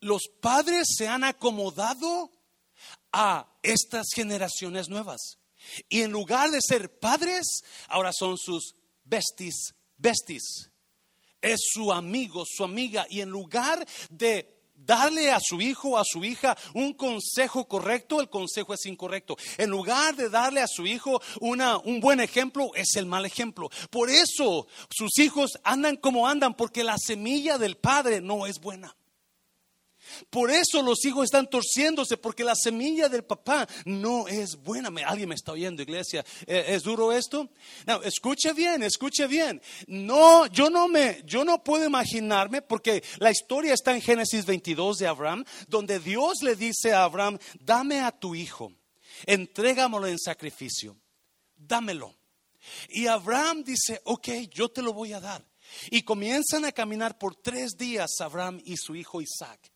[0.01, 2.31] los padres se han acomodado
[3.13, 5.39] a estas generaciones nuevas.
[5.89, 8.75] Y en lugar de ser padres, ahora son sus
[9.05, 10.71] besties, besties.
[11.41, 13.07] Es su amigo, su amiga.
[13.09, 18.21] Y en lugar de darle a su hijo o a su hija un consejo correcto,
[18.21, 19.37] el consejo es incorrecto.
[19.59, 23.71] En lugar de darle a su hijo una, un buen ejemplo, es el mal ejemplo.
[23.91, 28.95] Por eso sus hijos andan como andan, porque la semilla del padre no es buena.
[30.31, 34.91] Por eso los hijos están torciéndose, porque la semilla del papá no es buena.
[35.07, 36.25] Alguien me está oyendo, iglesia.
[36.47, 37.49] ¿E-, ¿Es duro esto?
[37.87, 39.61] No, escuche bien, escuche bien.
[39.87, 44.99] No, yo no me, yo no puedo imaginarme, porque la historia está en Génesis 22
[44.99, 48.73] de Abraham, donde Dios le dice a Abraham, dame a tu hijo,
[49.27, 50.97] entrégamelo en sacrificio,
[51.57, 52.15] dámelo.
[52.89, 55.45] Y Abraham dice, ok, yo te lo voy a dar.
[55.91, 59.73] Y comienzan a caminar por tres días Abraham y su hijo Isaac.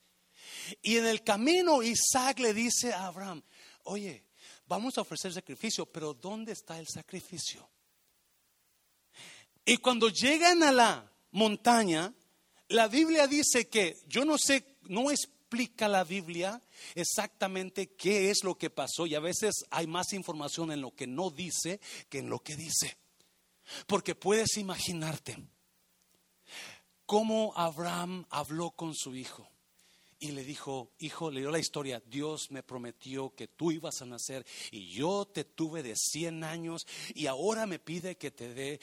[0.83, 3.43] Y en el camino Isaac le dice a Abraham,
[3.85, 4.25] oye,
[4.67, 7.69] vamos a ofrecer sacrificio, pero ¿dónde está el sacrificio?
[9.65, 12.13] Y cuando llegan a la montaña,
[12.69, 16.61] la Biblia dice que, yo no sé, no explica la Biblia
[16.95, 21.07] exactamente qué es lo que pasó y a veces hay más información en lo que
[21.07, 22.97] no dice que en lo que dice.
[23.87, 25.37] Porque puedes imaginarte
[27.07, 29.49] cómo Abraham habló con su hijo
[30.21, 34.07] y le dijo, hijo, le dio la historia, Dios me prometió que tú ibas a
[34.07, 38.81] nacer y yo te tuve de 100 años y ahora me pide que te dé,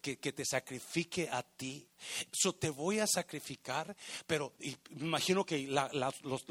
[0.00, 1.86] que, te sacrifique a ti.
[2.32, 3.96] So, te voy a sacrificar,
[4.26, 4.52] pero
[4.90, 6.42] me imagino que los, los,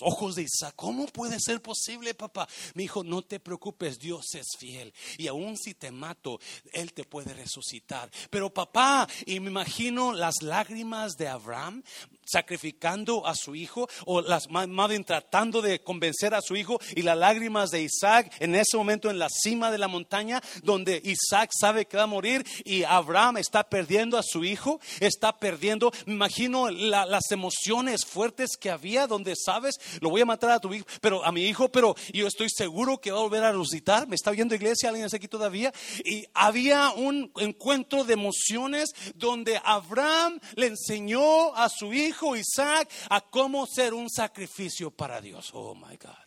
[0.00, 2.48] ojos de Isaac, ¿cómo puede ser posible, papá?
[2.74, 4.92] Mi hijo, no te preocupes, Dios es fiel.
[5.18, 6.40] Y aun si te mato,
[6.72, 8.10] Él te puede resucitar.
[8.30, 11.82] Pero papá, y me imagino las lágrimas de Abraham
[12.26, 17.16] sacrificando a su hijo o las madre tratando de convencer a su hijo y las
[17.16, 21.86] lágrimas de Isaac en ese momento en la cima de la montaña donde Isaac sabe
[21.86, 26.70] que va a morir y Abraham está perdiendo a su hijo, está perdiendo, me imagino
[26.70, 31.24] las emociones fuertes que había donde sabes, lo voy a matar a tu hijo, pero
[31.24, 34.30] a mi hijo, pero yo estoy seguro que va a volver a resucitar, me está
[34.30, 35.72] viendo iglesia, alguien aquí todavía
[36.04, 43.20] y había un encuentro de emociones donde Abraham le enseñó a su hijo Isaac a
[43.20, 45.50] cómo ser un sacrificio para Dios.
[45.52, 46.26] Oh my God.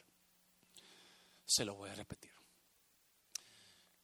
[1.46, 2.32] Se lo voy a repetir.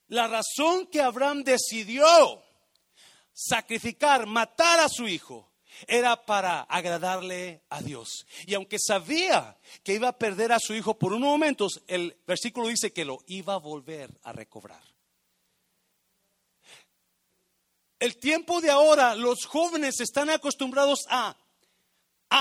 [0.08, 2.44] La razón que Abraham decidió
[3.34, 5.52] sacrificar, matar a su hijo,
[5.88, 8.26] era para agradarle a Dios.
[8.46, 12.68] Y aunque sabía que iba a perder a su hijo por unos momentos, el versículo
[12.68, 14.82] dice que lo iba a volver a recobrar.
[18.00, 21.36] El tiempo de ahora, los jóvenes están acostumbrados a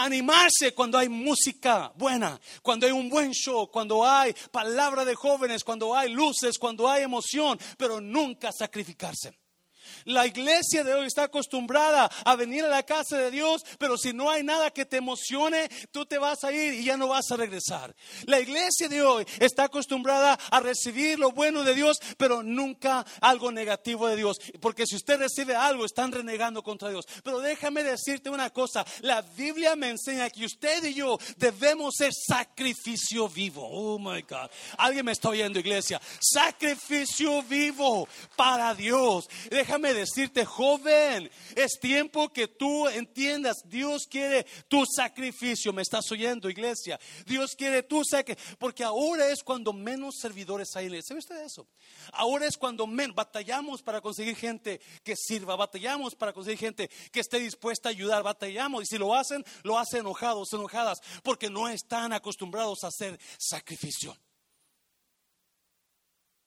[0.03, 5.63] animarse cuando hay música buena, cuando hay un buen show, cuando hay palabra de jóvenes,
[5.63, 9.44] cuando hay luces, cuando hay emoción, pero nunca sacrificarse.
[10.05, 14.13] La iglesia de hoy está acostumbrada a venir a la casa de Dios, pero si
[14.13, 17.31] no hay nada que te emocione, tú te vas a ir y ya no vas
[17.31, 17.95] a regresar.
[18.27, 23.51] La iglesia de hoy está acostumbrada a recibir lo bueno de Dios, pero nunca algo
[23.53, 24.39] negativo de Dios.
[24.61, 27.07] Porque si usted recibe algo, están renegando contra Dios.
[27.23, 32.13] Pero déjame decirte una cosa, la Biblia me enseña que usted y yo debemos ser
[32.13, 33.67] sacrificio vivo.
[33.71, 34.51] Oh my God.
[34.79, 36.01] Alguien me está oyendo, iglesia.
[36.21, 39.29] Sacrificio vivo para Dios.
[39.51, 45.73] Déjame decirte, joven, es tiempo que tú entiendas, Dios quiere tu sacrificio.
[45.73, 46.99] ¿Me estás oyendo, iglesia?
[47.27, 51.03] Dios quiere tu sacrificio, porque ahora es cuando menos servidores hay en.
[51.03, 51.67] ¿Sabe usted eso?
[52.13, 57.21] Ahora es cuando menos batallamos para conseguir gente que sirva, batallamos para conseguir gente que
[57.21, 58.85] esté dispuesta a ayudar, batallamos.
[58.85, 64.17] Y si lo hacen, lo hacen enojados, enojadas, porque no están acostumbrados a hacer sacrificio.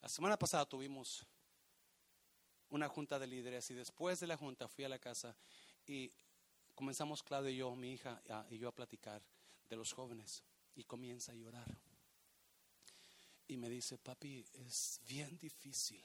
[0.01, 1.27] La semana pasada tuvimos
[2.69, 5.35] una junta de líderes y después de la junta fui a la casa
[5.85, 6.11] y
[6.75, 9.21] comenzamos Claudia y yo, mi hija y yo a platicar
[9.69, 10.43] de los jóvenes
[10.75, 11.67] y comienza a llorar.
[13.47, 16.03] Y me dice, papi, es bien difícil,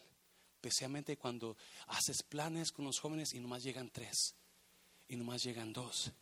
[0.54, 1.56] especialmente cuando
[1.88, 4.34] haces planes con los jóvenes y nomás llegan tres
[5.08, 6.12] y nomás llegan dos.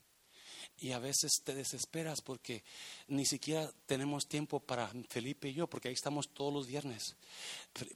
[0.79, 2.65] Y a veces te desesperas porque
[3.09, 7.17] ni siquiera tenemos tiempo para Felipe y yo, porque ahí estamos todos los viernes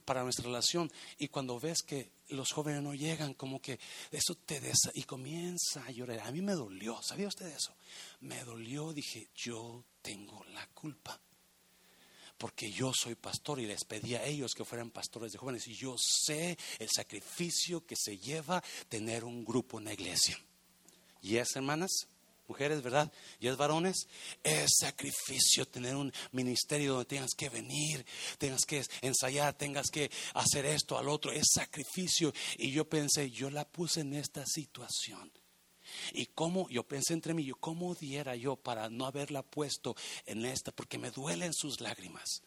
[0.05, 0.91] para nuestra relación.
[1.17, 3.79] Y cuando ves que los jóvenes no llegan, como que
[4.11, 6.21] eso te desa y comienza a llorar.
[6.21, 7.73] A mí me dolió, ¿sabía usted eso?
[8.21, 11.19] Me dolió, dije, yo tengo la culpa.
[12.37, 15.67] Porque yo soy pastor y les pedí a ellos que fueran pastores de jóvenes.
[15.67, 20.37] Y yo sé el sacrificio que se lleva tener un grupo en la iglesia.
[21.21, 22.07] ¿Y es, hermanas?
[22.47, 23.11] Mujeres, ¿verdad?
[23.39, 24.07] Y es varones,
[24.43, 28.05] es sacrificio tener un ministerio donde tengas que venir,
[28.37, 32.33] tengas que ensayar, tengas que hacer esto al otro, es sacrificio.
[32.57, 35.31] Y yo pensé, yo la puse en esta situación.
[36.13, 40.71] Y cómo, yo pensé entre mí, ¿cómo diera yo para no haberla puesto en esta?
[40.71, 42.41] Porque me duelen sus lágrimas.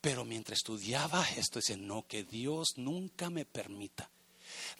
[0.00, 4.10] Pero mientras estudiaba esto, decía, no, que Dios nunca me permita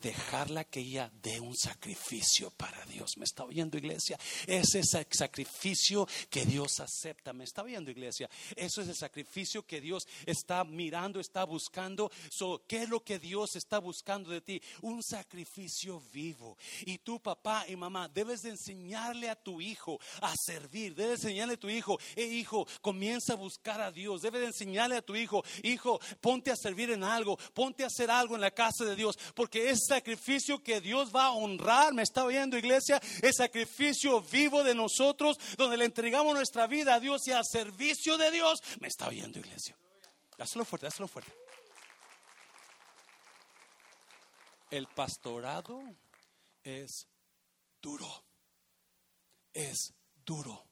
[0.01, 3.16] dejarla que ella dé un sacrificio para Dios.
[3.16, 4.18] ¿Me está oyendo iglesia?
[4.46, 7.32] Ese es el sacrificio que Dios acepta.
[7.32, 8.28] ¿Me está oyendo iglesia?
[8.57, 12.11] Eso es el sacrificio que Dios está mirando, está buscando.
[12.66, 14.62] ¿Qué es lo que Dios está buscando de ti?
[14.82, 16.57] Un sacrificio vivo.
[16.86, 20.94] Y tú, papá y mamá, debes de enseñarle a tu hijo a servir.
[20.94, 24.22] Debes enseñarle a tu hijo, eh, hijo, comienza a buscar a Dios.
[24.22, 28.11] Debes de enseñarle a tu hijo, hijo, ponte a servir en algo, ponte a hacer
[28.11, 32.03] algo en la casa de Dios, porque es sacrificio que Dios va a honrar, me
[32.03, 37.26] está oyendo iglesia, es sacrificio vivo de nosotros, donde le entregamos nuestra vida a Dios
[37.26, 39.76] y al servicio de Dios, me está oyendo iglesia.
[40.38, 41.32] Dáselo fuerte, dáselo fuerte.
[44.70, 45.82] El pastorado
[46.62, 47.09] es
[47.82, 48.24] duro,
[49.53, 49.93] es
[50.24, 50.69] duro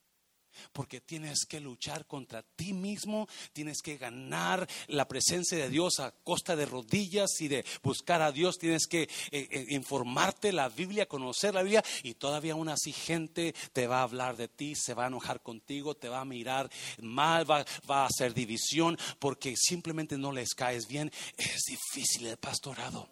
[0.73, 6.11] porque tienes que luchar contra ti mismo, tienes que ganar la presencia de Dios a
[6.11, 11.07] costa de rodillas y de buscar a Dios, tienes que eh, eh, informarte la Biblia,
[11.07, 14.95] conocer la Biblia y todavía aún así gente te va a hablar de ti, se
[14.95, 19.55] va a enojar contigo, te va a mirar mal, va, va a hacer división porque
[19.57, 21.11] simplemente no les caes bien.
[21.37, 23.09] Es difícil el pastorado.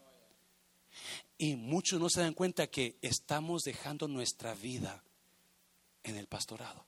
[1.38, 5.03] Y muchos no se dan cuenta que estamos dejando nuestra vida
[6.03, 6.86] en el pastorado.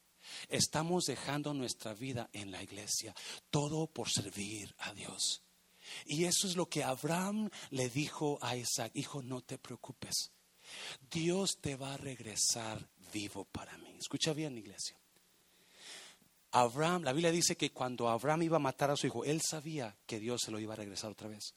[0.49, 3.15] Estamos dejando nuestra vida en la iglesia,
[3.51, 5.43] todo por servir a Dios.
[6.05, 10.33] Y eso es lo que Abraham le dijo a Isaac, hijo, no te preocupes.
[11.11, 13.97] Dios te va a regresar vivo para mí.
[13.99, 14.97] Escucha bien, iglesia.
[16.51, 19.97] Abraham, la Biblia dice que cuando Abraham iba a matar a su hijo, él sabía
[20.07, 21.55] que Dios se lo iba a regresar otra vez.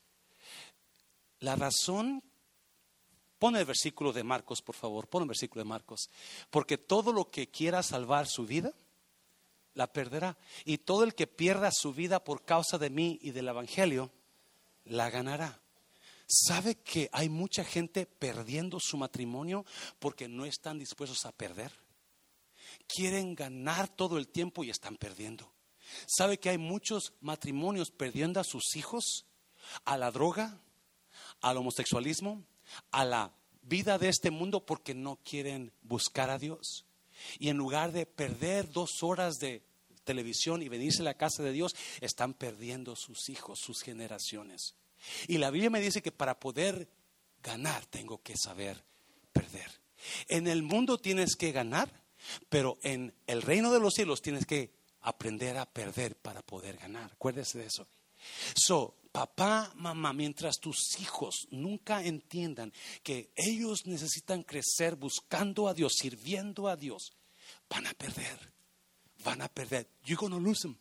[1.39, 2.23] La razón,
[3.41, 6.11] pone el versículo de Marcos, por favor, pone el versículo de Marcos,
[6.51, 8.71] porque todo lo que quiera salvar su vida,
[9.73, 10.37] la perderá.
[10.63, 14.11] Y todo el que pierda su vida por causa de mí y del Evangelio,
[14.85, 15.59] la ganará.
[16.27, 19.65] ¿Sabe que hay mucha gente perdiendo su matrimonio
[19.97, 21.71] porque no están dispuestos a perder?
[22.87, 25.51] Quieren ganar todo el tiempo y están perdiendo.
[26.05, 29.25] ¿Sabe que hay muchos matrimonios perdiendo a sus hijos
[29.83, 30.61] a la droga,
[31.41, 32.45] al homosexualismo,
[32.91, 36.86] a la vida de este mundo porque no quieren buscar a Dios?
[37.39, 39.63] Y en lugar de perder dos horas de
[40.03, 44.76] televisión y venirse a la casa de Dios, están perdiendo sus hijos, sus generaciones.
[45.28, 46.88] Y la Biblia me dice que para poder
[47.41, 48.84] ganar tengo que saber
[49.32, 49.69] perder.
[50.28, 52.03] En el mundo tienes que ganar,
[52.49, 57.11] pero en el reino de los cielos tienes que aprender a perder para poder ganar.
[57.13, 57.88] Acuérdese de eso.
[58.55, 62.72] So, papá, mamá, mientras tus hijos nunca entiendan
[63.03, 67.11] que ellos necesitan crecer buscando a Dios, sirviendo a Dios,
[67.69, 68.51] van a perder.
[69.24, 69.88] Van a perder.
[70.05, 70.78] You're going to lose them.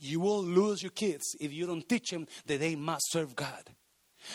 [0.00, 3.70] You will lose your kids if you don't teach them that they must serve God.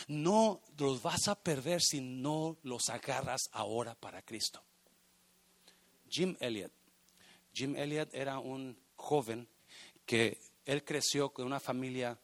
[0.08, 4.62] No los vas a perder si no los agarras ahora para Cristo.
[6.10, 6.72] Jim Elliot.
[7.54, 9.48] Jim Elliot era un joven
[10.06, 12.18] que él creció con una familia,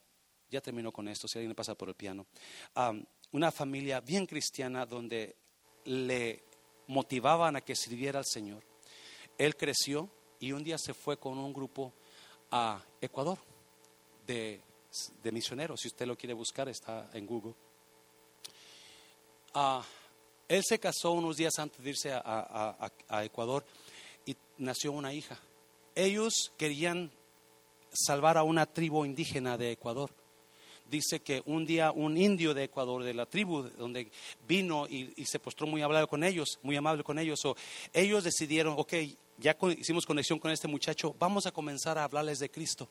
[0.50, 2.26] ya terminó con esto, si alguien pasa por el piano,
[3.32, 5.36] una familia bien cristiana donde
[5.84, 6.44] le
[6.86, 8.62] motivaban a que sirviera al Señor.
[9.36, 11.92] Él creció y un día se fue con un grupo
[12.50, 13.38] a Ecuador
[14.26, 14.62] de,
[15.30, 15.80] misioneros.
[15.80, 17.54] Si usted lo quiere buscar, está en Google.
[19.54, 19.84] Ah,
[20.48, 22.90] él se casó unos días antes de irse a,
[23.22, 23.64] Ecuador
[24.24, 25.38] y nació una hija.
[25.94, 27.10] Ellos querían
[27.92, 30.10] salvar a una tribu indígena de Ecuador.
[30.90, 34.10] Dice que un día un indio de Ecuador, de la tribu donde
[34.46, 37.42] vino y, se postró muy amable con ellos, muy amable con ellos,
[37.92, 38.94] ellos decidieron, ok,
[39.36, 42.88] ya hicimos conexión con este muchacho, vamos a comenzar a hablarles de Cristo.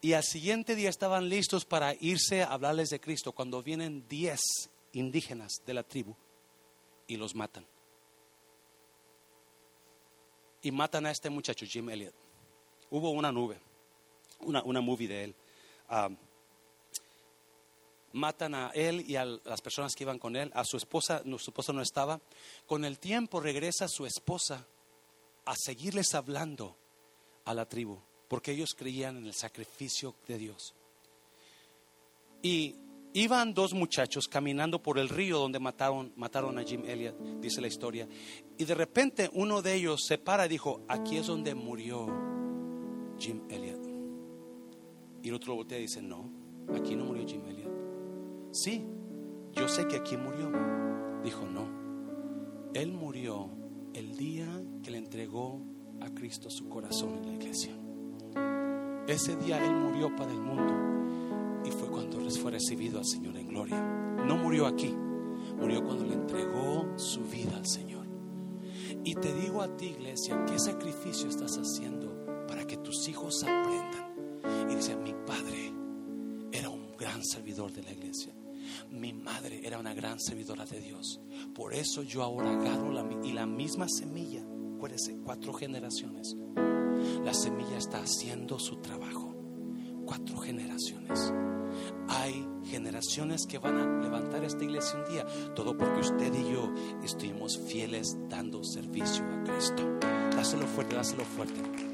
[0.00, 4.40] Y al siguiente día estaban listos para irse a hablarles de Cristo cuando vienen diez
[4.92, 6.14] indígenas de la tribu
[7.06, 7.66] y los matan.
[10.62, 12.14] Y matan a este muchacho, Jim Elliot.
[12.90, 13.58] Hubo una nube,
[14.40, 15.34] una, una movie de él.
[15.88, 16.10] Ah,
[18.12, 20.50] matan a él y a las personas que iban con él.
[20.54, 22.20] A su esposa, su esposa no estaba.
[22.66, 24.66] Con el tiempo regresa su esposa
[25.44, 26.76] a seguirles hablando
[27.44, 27.98] a la tribu,
[28.28, 30.74] porque ellos creían en el sacrificio de Dios.
[32.42, 32.76] Y
[33.14, 38.06] iban dos muchachos caminando por el río donde mataron, a Jim Elliot, dice la historia,
[38.58, 42.06] y de repente uno de ellos se para y dijo, aquí es donde murió
[43.18, 43.88] Jim Elliot.
[45.22, 46.30] Y el otro voltea y dice, no,
[46.76, 47.67] aquí no murió Jim Elliot.
[48.50, 48.84] Sí,
[49.52, 50.50] yo sé que aquí murió.
[51.22, 51.68] Dijo, no,
[52.74, 53.50] él murió
[53.94, 54.46] el día
[54.82, 55.60] que le entregó
[56.00, 57.72] a Cristo su corazón en la iglesia.
[59.06, 63.48] Ese día Él murió para el mundo y fue cuando fue recibido al Señor en
[63.48, 63.80] gloria.
[64.26, 64.94] No murió aquí,
[65.58, 68.06] murió cuando le entregó su vida al Señor.
[69.04, 74.70] Y te digo a ti, iglesia, ¿qué sacrificio estás haciendo para que tus hijos aprendan?
[74.70, 75.67] Y dice, mi padre
[77.24, 78.32] servidor de la iglesia.
[78.90, 81.20] Mi madre era una gran servidora de Dios.
[81.54, 84.44] Por eso yo ahora agarro la, y la misma semilla,
[84.76, 86.36] acuérdese, cuatro generaciones.
[87.24, 89.34] La semilla está haciendo su trabajo.
[90.04, 91.32] Cuatro generaciones.
[92.08, 95.26] Hay generaciones que van a levantar esta iglesia un día.
[95.54, 99.98] Todo porque usted y yo estuvimos fieles dando servicio a Cristo.
[100.34, 101.87] Dáselo fuerte, dáselo fuerte.